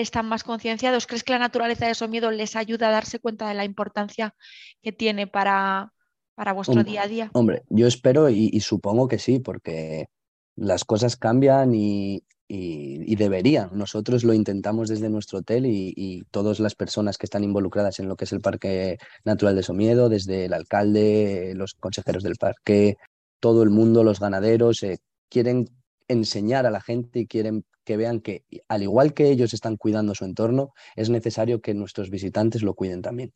están 0.00 0.26
más 0.26 0.44
concienciados? 0.44 1.06
¿Crees 1.06 1.24
que 1.24 1.32
la 1.32 1.38
naturaleza 1.38 1.86
de 1.86 1.92
esos 1.92 2.08
miedos 2.08 2.34
les 2.34 2.54
ayuda 2.54 2.88
a 2.88 2.92
darse 2.92 3.18
cuenta 3.18 3.48
de 3.48 3.54
la 3.54 3.64
importancia 3.64 4.34
que 4.82 4.92
tiene 4.92 5.26
para, 5.26 5.92
para 6.34 6.52
vuestro 6.52 6.84
día 6.84 7.02
a 7.02 7.08
día? 7.08 7.30
Hombre, 7.32 7.62
yo 7.70 7.86
espero 7.86 8.28
y, 8.28 8.60
supongo 8.60 9.08
que 9.08 9.18
sí, 9.18 9.40
porque 9.40 10.08
las 10.54 10.84
cosas 10.84 11.16
cambian 11.16 11.74
y, 11.74 12.22
deberían. 12.48 13.70
Nosotros 13.72 14.22
lo 14.22 14.34
intentamos 14.34 14.88
desde 14.88 15.08
nuestro 15.08 15.38
hotel 15.38 15.64
y, 15.66 16.22
todas 16.30 16.60
las 16.60 16.74
personas 16.74 17.16
que 17.16 17.26
están 17.26 17.42
involucradas 17.42 17.98
en 17.98 18.08
lo 18.08 18.16
que 18.16 18.24
es 18.24 18.32
el 18.32 18.40
Parque 18.40 18.98
Natural 19.24 19.56
de 19.56 19.62
Somiedo, 19.62 20.08
desde 20.10 20.44
el 20.44 20.52
alcalde, 20.52 21.54
los 21.56 21.74
consejeros 21.74 22.22
del 22.22 22.36
parque, 22.36 22.96
todo 23.40 23.62
el 23.62 23.70
mundo, 23.70 24.04
los 24.04 24.20
ganaderos, 24.20 24.82
eh, 24.82 24.98
quieren 25.30 25.66
enseñar 26.08 26.66
a 26.66 26.70
la 26.70 26.80
gente 26.80 27.20
y 27.20 27.26
quieren 27.26 27.64
que 27.86 27.96
vean 27.96 28.20
que, 28.20 28.44
al 28.68 28.82
igual 28.82 29.14
que 29.14 29.30
ellos 29.30 29.54
están 29.54 29.76
cuidando 29.76 30.14
su 30.14 30.24
entorno, 30.24 30.74
es 30.96 31.08
necesario 31.08 31.62
que 31.62 31.72
nuestros 31.72 32.10
visitantes 32.10 32.62
lo 32.62 32.74
cuiden 32.74 33.00
también. 33.00 33.32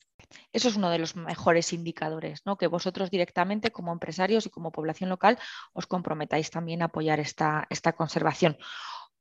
Eso 0.53 0.69
es 0.69 0.77
uno 0.77 0.91
de 0.91 0.99
los 0.99 1.15
mejores 1.15 1.73
indicadores, 1.73 2.43
¿no? 2.45 2.57
que 2.57 2.67
vosotros 2.67 3.11
directamente 3.11 3.71
como 3.71 3.93
empresarios 3.93 4.47
y 4.47 4.51
como 4.51 4.73
población 4.73 5.09
local 5.09 5.39
os 5.73 5.87
comprometáis 5.87 6.51
también 6.51 6.83
a 6.83 6.87
apoyar 6.87 7.21
esta, 7.21 7.67
esta 7.71 7.93
conservación. 7.93 8.59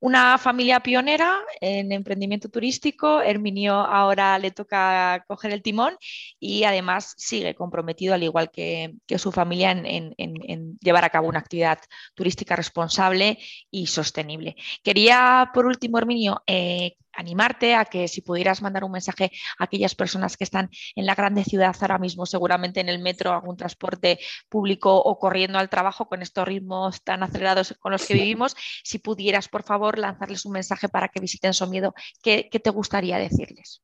Una 0.00 0.38
familia 0.38 0.80
pionera 0.80 1.40
en 1.60 1.92
emprendimiento 1.92 2.48
turístico. 2.48 3.20
Herminio 3.20 3.74
ahora 3.74 4.38
le 4.38 4.50
toca 4.50 5.24
coger 5.28 5.52
el 5.52 5.62
timón 5.62 5.96
y 6.38 6.64
además 6.64 7.14
sigue 7.18 7.54
comprometido, 7.54 8.14
al 8.14 8.22
igual 8.22 8.50
que, 8.50 8.94
su 9.18 9.30
familia, 9.30 9.72
en, 9.72 10.78
llevar 10.80 11.04
a 11.04 11.10
cabo 11.10 11.28
una 11.28 11.38
actividad 11.40 11.78
turística 12.14 12.56
responsable 12.56 13.38
y 13.70 13.88
sostenible. 13.88 14.56
Quería, 14.82 15.50
por 15.52 15.66
último, 15.66 15.98
Herminio, 15.98 16.42
eh, 16.46 16.96
animarte 17.12 17.74
a 17.74 17.84
que 17.84 18.08
si 18.08 18.22
pudieras 18.22 18.62
mandar 18.62 18.84
un 18.84 18.92
mensaje 18.92 19.30
a 19.58 19.64
aquellas 19.64 19.94
personas 19.94 20.36
que 20.36 20.44
están 20.44 20.70
en 20.94 21.06
la 21.06 21.14
grande 21.14 21.44
ciudad 21.44 21.74
ahora 21.80 21.98
mismo, 21.98 22.26
seguramente 22.26 22.80
en 22.80 22.88
el 22.88 23.00
metro, 23.00 23.32
algún 23.32 23.56
transporte 23.56 24.18
público 24.48 24.96
o 24.96 25.18
corriendo 25.18 25.58
al 25.58 25.68
trabajo 25.68 26.06
con 26.06 26.22
estos 26.22 26.46
ritmos 26.46 27.02
tan 27.02 27.22
acelerados 27.22 27.74
con 27.80 27.92
los 27.92 28.06
que 28.06 28.14
vivimos, 28.14 28.56
si 28.84 28.98
pudieras, 28.98 29.48
por 29.48 29.62
favor, 29.62 29.98
lanzarles 29.98 30.44
un 30.44 30.52
mensaje 30.52 30.88
para 30.88 31.08
que 31.08 31.20
visiten 31.20 31.54
Somiedo, 31.54 31.94
¿qué, 32.22 32.48
qué 32.50 32.60
te 32.60 32.70
gustaría 32.70 33.18
decirles? 33.18 33.82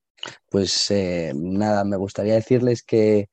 Pues 0.49 0.91
eh, 0.91 1.33
nada, 1.35 1.85
me 1.85 1.97
gustaría 1.97 2.35
decirles 2.35 2.83
que 2.83 3.29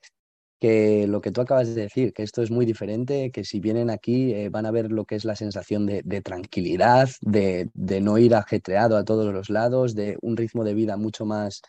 que 0.64 1.08
lo 1.08 1.20
que 1.20 1.32
tú 1.32 1.42
acabas 1.42 1.68
de 1.68 1.82
decir, 1.82 2.14
que 2.14 2.24
esto 2.24 2.42
es 2.42 2.50
muy 2.50 2.66
diferente, 2.66 3.32
que 3.32 3.44
si 3.44 3.60
vienen 3.60 3.90
aquí 3.90 4.32
eh, 4.32 4.48
van 4.48 4.66
a 4.66 4.72
ver 4.72 4.94
lo 4.94 5.04
que 5.04 5.16
es 5.16 5.26
la 5.26 5.36
sensación 5.36 5.86
de, 5.86 6.22
tranquilidad, 6.22 7.10
de, 7.20 7.70
no 7.76 8.18
ir 8.18 8.34
ajetreado 8.34 8.96
a 8.96 9.04
todos 9.04 9.34
los 9.34 9.50
lados, 9.50 9.94
de 9.94 10.18
un 10.22 10.38
ritmo 10.38 10.64
de 10.64 10.74
vida 10.74 10.96
mucho 10.96 11.26
más, 11.26 11.64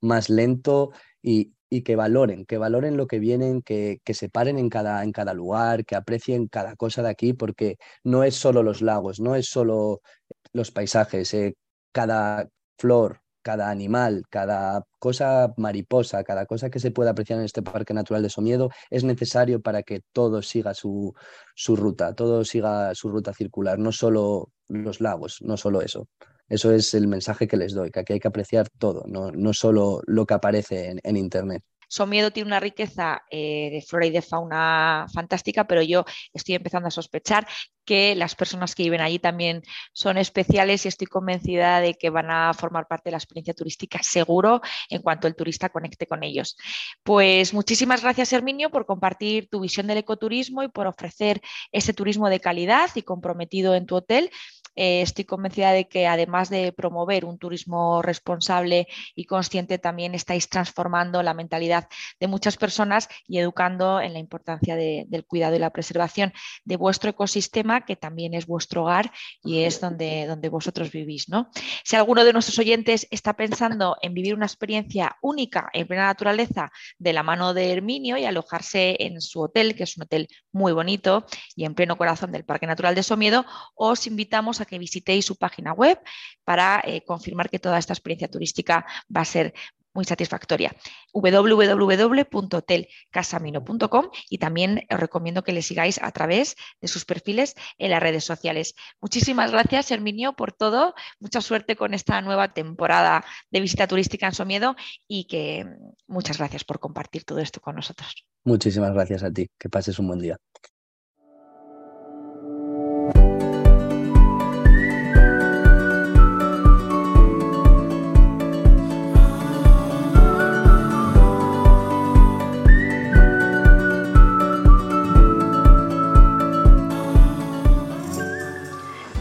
más 0.00 0.28
lento 0.30 0.90
y, 1.22 1.52
que 1.84 1.94
valoren, 1.94 2.44
que 2.44 2.58
valoren 2.58 2.96
lo 2.96 3.06
que 3.06 3.20
vienen, 3.20 3.62
que, 3.62 4.00
que 4.04 4.14
se 4.14 4.28
paren 4.28 4.58
en 4.58 4.68
cada, 4.68 5.04
en 5.04 5.12
cada 5.12 5.32
lugar, 5.32 5.84
que 5.84 5.94
aprecien 5.94 6.48
cada 6.48 6.74
cosa 6.74 7.04
de 7.04 7.10
aquí, 7.10 7.34
porque 7.34 7.76
no 8.02 8.24
es 8.24 8.34
solo 8.34 8.64
los 8.64 8.82
lagos, 8.82 9.20
no 9.20 9.36
es 9.36 9.46
solo 9.46 10.00
los 10.52 10.72
paisajes, 10.72 11.32
eh, 11.34 11.54
cada 11.92 12.48
flor, 12.78 13.19
cada 13.42 13.70
animal, 13.70 14.24
cada 14.30 14.84
cosa 14.98 15.52
mariposa, 15.56 16.24
cada 16.24 16.46
cosa 16.46 16.70
que 16.70 16.80
se 16.80 16.90
pueda 16.90 17.10
apreciar 17.10 17.38
en 17.38 17.44
este 17.44 17.62
Parque 17.62 17.94
Natural 17.94 18.22
de 18.22 18.30
Somiedo 18.30 18.70
es 18.90 19.04
necesario 19.04 19.60
para 19.60 19.82
que 19.82 20.02
todo 20.12 20.42
siga 20.42 20.74
su, 20.74 21.14
su 21.54 21.76
ruta, 21.76 22.14
todo 22.14 22.44
siga 22.44 22.94
su 22.94 23.08
ruta 23.08 23.32
circular, 23.32 23.78
no 23.78 23.92
solo 23.92 24.50
los 24.68 25.00
lagos, 25.00 25.38
no 25.42 25.56
solo 25.56 25.80
eso. 25.82 26.08
Eso 26.48 26.72
es 26.72 26.94
el 26.94 27.06
mensaje 27.06 27.46
que 27.46 27.56
les 27.56 27.74
doy, 27.74 27.90
que 27.90 28.00
aquí 28.00 28.12
hay 28.14 28.20
que 28.20 28.28
apreciar 28.28 28.68
todo, 28.78 29.04
no, 29.06 29.30
no 29.30 29.52
solo 29.52 30.02
lo 30.06 30.26
que 30.26 30.34
aparece 30.34 30.96
en 31.02 31.16
Internet. 31.16 31.62
Somiedo 31.90 32.30
tiene 32.30 32.46
una 32.46 32.60
riqueza 32.60 33.22
eh, 33.30 33.68
de 33.72 33.82
flora 33.82 34.06
y 34.06 34.10
de 34.10 34.22
fauna 34.22 35.06
fantástica, 35.12 35.64
pero 35.64 35.82
yo 35.82 36.04
estoy 36.32 36.54
empezando 36.54 36.86
a 36.86 36.92
sospechar 36.92 37.48
que 37.84 38.14
las 38.14 38.36
personas 38.36 38.76
que 38.76 38.84
viven 38.84 39.00
allí 39.00 39.18
también 39.18 39.62
son 39.92 40.16
especiales 40.16 40.84
y 40.84 40.88
estoy 40.88 41.08
convencida 41.08 41.80
de 41.80 41.94
que 41.94 42.08
van 42.08 42.30
a 42.30 42.54
formar 42.54 42.86
parte 42.86 43.08
de 43.08 43.12
la 43.12 43.18
experiencia 43.18 43.54
turística 43.54 44.00
seguro 44.04 44.60
en 44.88 45.02
cuanto 45.02 45.26
el 45.26 45.34
turista 45.34 45.70
conecte 45.70 46.06
con 46.06 46.22
ellos. 46.22 46.56
Pues 47.02 47.52
muchísimas 47.52 48.02
gracias, 48.02 48.32
Herminio, 48.32 48.70
por 48.70 48.86
compartir 48.86 49.48
tu 49.48 49.58
visión 49.58 49.88
del 49.88 49.98
ecoturismo 49.98 50.62
y 50.62 50.68
por 50.68 50.86
ofrecer 50.86 51.40
ese 51.72 51.92
turismo 51.92 52.28
de 52.28 52.38
calidad 52.38 52.90
y 52.94 53.02
comprometido 53.02 53.74
en 53.74 53.86
tu 53.86 53.96
hotel. 53.96 54.30
Eh, 54.82 55.02
estoy 55.02 55.26
convencida 55.26 55.72
de 55.72 55.88
que 55.88 56.06
además 56.06 56.48
de 56.48 56.72
promover 56.72 57.26
un 57.26 57.36
turismo 57.36 58.00
responsable 58.00 58.88
y 59.14 59.26
consciente, 59.26 59.76
también 59.76 60.14
estáis 60.14 60.48
transformando 60.48 61.22
la 61.22 61.34
mentalidad 61.34 61.86
de 62.18 62.28
muchas 62.28 62.56
personas 62.56 63.06
y 63.28 63.40
educando 63.40 64.00
en 64.00 64.14
la 64.14 64.20
importancia 64.20 64.76
del 64.76 65.26
cuidado 65.26 65.54
y 65.54 65.58
la 65.58 65.68
preservación 65.68 66.32
de 66.64 66.78
vuestro 66.78 67.10
ecosistema, 67.10 67.84
que 67.84 67.94
también 67.94 68.32
es 68.32 68.46
vuestro 68.46 68.84
hogar 68.84 69.12
y 69.44 69.64
es 69.64 69.82
donde, 69.82 70.24
donde 70.26 70.48
vosotros 70.48 70.90
vivís. 70.90 71.28
¿no? 71.28 71.50
Si 71.84 71.96
alguno 71.96 72.24
de 72.24 72.32
nuestros 72.32 72.58
oyentes 72.58 73.06
está 73.10 73.34
pensando 73.34 73.98
en 74.00 74.14
vivir 74.14 74.34
una 74.34 74.46
experiencia 74.46 75.18
única 75.20 75.68
en 75.74 75.88
plena 75.88 76.06
naturaleza 76.06 76.72
de 76.98 77.12
la 77.12 77.22
mano 77.22 77.52
de 77.52 77.70
Herminio 77.70 78.16
y 78.16 78.24
alojarse 78.24 78.96
en 79.00 79.20
su 79.20 79.42
hotel, 79.42 79.74
que 79.74 79.82
es 79.82 79.98
un 79.98 80.04
hotel 80.04 80.28
muy 80.52 80.72
bonito 80.72 81.26
y 81.54 81.66
en 81.66 81.74
pleno 81.74 81.98
corazón 81.98 82.32
del 82.32 82.46
Parque 82.46 82.66
Natural 82.66 82.94
de 82.94 83.02
Somiedo, 83.02 83.44
os 83.74 84.06
invitamos 84.06 84.62
a 84.62 84.69
que 84.70 84.78
visitéis 84.78 85.26
su 85.26 85.36
página 85.36 85.72
web 85.72 85.98
para 86.44 86.80
eh, 86.84 87.02
confirmar 87.04 87.50
que 87.50 87.58
toda 87.58 87.78
esta 87.78 87.92
experiencia 87.92 88.28
turística 88.28 88.86
va 89.14 89.22
a 89.22 89.26
ser 89.26 89.52
muy 89.92 90.04
satisfactoria. 90.04 90.72
www.hotelcasamino.com 91.12 94.10
y 94.28 94.38
también 94.38 94.86
os 94.90 95.00
recomiendo 95.00 95.42
que 95.42 95.52
le 95.52 95.62
sigáis 95.62 96.00
a 96.02 96.12
través 96.12 96.54
de 96.80 96.86
sus 96.88 97.04
perfiles 97.04 97.54
en 97.78 97.90
las 97.90 98.00
redes 98.00 98.24
sociales. 98.24 98.74
Muchísimas 99.00 99.50
gracias, 99.50 99.90
Herminio, 99.90 100.34
por 100.34 100.52
todo. 100.52 100.94
Mucha 101.18 101.40
suerte 101.40 101.74
con 101.76 101.92
esta 101.94 102.20
nueva 102.20 102.52
temporada 102.52 103.24
de 103.50 103.60
visita 103.60 103.88
turística 103.88 104.26
en 104.26 104.34
Somiedo 104.34 104.76
y 105.08 105.24
que 105.24 105.64
mm, 105.64 105.94
muchas 106.06 106.38
gracias 106.38 106.62
por 106.64 106.78
compartir 106.78 107.24
todo 107.24 107.40
esto 107.40 107.60
con 107.60 107.74
nosotros. 107.76 108.26
Muchísimas 108.44 108.92
gracias 108.92 109.24
a 109.24 109.32
ti. 109.32 109.48
Que 109.58 109.68
pases 109.68 109.98
un 109.98 110.06
buen 110.06 110.20
día. 110.20 110.38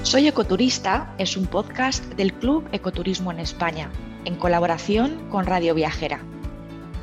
Soy 0.10 0.28
Ecoturista 0.28 1.14
es 1.20 1.38
un 1.38 1.46
podcast 1.46 2.04
del 2.16 2.34
Club 2.34 2.68
Ecoturismo 2.72 3.32
en 3.32 3.38
España, 3.38 3.92
en 4.26 4.38
colaboración 4.38 5.30
con 5.30 5.46
Radio 5.46 5.76
Viajera. 5.76 6.20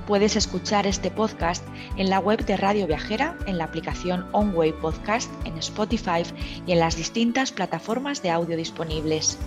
Puedes 0.09 0.35
escuchar 0.35 0.88
este 0.88 1.12
podcast 1.12 1.64
en 1.97 2.11
la 2.11 2.19
web 2.19 2.45
de 2.45 2.57
Radio 2.57 2.88
Viajera, 2.88 3.38
en 3.47 3.59
la 3.59 3.64
aplicación 3.66 4.27
OnWay 4.33 4.73
Podcast, 4.73 5.31
en 5.47 5.57
Spotify 5.59 6.25
y 6.66 6.73
en 6.73 6.81
las 6.81 6.97
distintas 6.97 7.53
plataformas 7.53 8.25
de 8.25 8.31
audio 8.31 8.57
disponibles. 8.57 9.38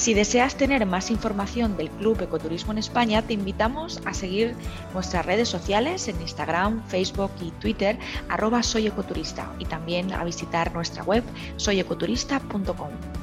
Si 0.00 0.14
deseas 0.14 0.54
tener 0.54 0.86
más 0.86 1.10
información 1.10 1.76
del 1.76 1.90
Club 1.90 2.22
Ecoturismo 2.22 2.72
en 2.72 2.78
España, 2.78 3.20
te 3.20 3.34
invitamos 3.34 4.00
a 4.06 4.14
seguir 4.14 4.56
nuestras 4.94 5.26
redes 5.26 5.50
sociales 5.50 6.08
en 6.08 6.18
Instagram, 6.22 6.82
Facebook 6.88 7.30
y 7.42 7.50
Twitter, 7.50 7.98
arroba 8.30 8.62
soyecoturista, 8.62 9.54
y 9.58 9.66
también 9.66 10.10
a 10.14 10.24
visitar 10.24 10.72
nuestra 10.72 11.04
web 11.04 11.22
soyecoturista.com. 11.58 13.19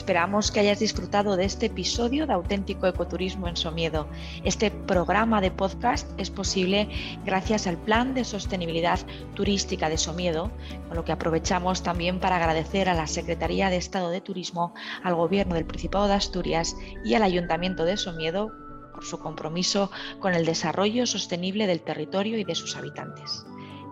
Esperamos 0.00 0.50
que 0.50 0.60
hayas 0.60 0.78
disfrutado 0.78 1.36
de 1.36 1.44
este 1.44 1.66
episodio 1.66 2.26
de 2.26 2.32
Auténtico 2.32 2.86
Ecoturismo 2.86 3.48
en 3.48 3.56
Somiedo. 3.56 4.08
Este 4.44 4.70
programa 4.70 5.42
de 5.42 5.50
podcast 5.50 6.08
es 6.18 6.30
posible 6.30 6.88
gracias 7.26 7.66
al 7.66 7.76
Plan 7.76 8.14
de 8.14 8.24
Sostenibilidad 8.24 8.98
Turística 9.34 9.90
de 9.90 9.98
Somiedo, 9.98 10.50
con 10.88 10.96
lo 10.96 11.04
que 11.04 11.12
aprovechamos 11.12 11.82
también 11.82 12.18
para 12.18 12.36
agradecer 12.36 12.88
a 12.88 12.94
la 12.94 13.06
Secretaría 13.06 13.68
de 13.68 13.76
Estado 13.76 14.08
de 14.08 14.22
Turismo, 14.22 14.72
al 15.02 15.16
Gobierno 15.16 15.54
del 15.54 15.66
Principado 15.66 16.08
de 16.08 16.14
Asturias 16.14 16.74
y 17.04 17.12
al 17.12 17.22
Ayuntamiento 17.22 17.84
de 17.84 17.98
Somiedo 17.98 18.50
por 18.94 19.04
su 19.04 19.18
compromiso 19.18 19.90
con 20.18 20.32
el 20.32 20.46
desarrollo 20.46 21.06
sostenible 21.06 21.66
del 21.66 21.82
territorio 21.82 22.38
y 22.38 22.44
de 22.44 22.54
sus 22.54 22.74
habitantes. 22.74 23.44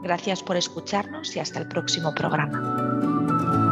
Gracias 0.03 0.43
por 0.43 0.57
escucharnos 0.57 1.37
y 1.37 1.41
hasta 1.41 1.59
el 1.59 1.69
próximo 1.69 2.15
programa. 2.15 3.68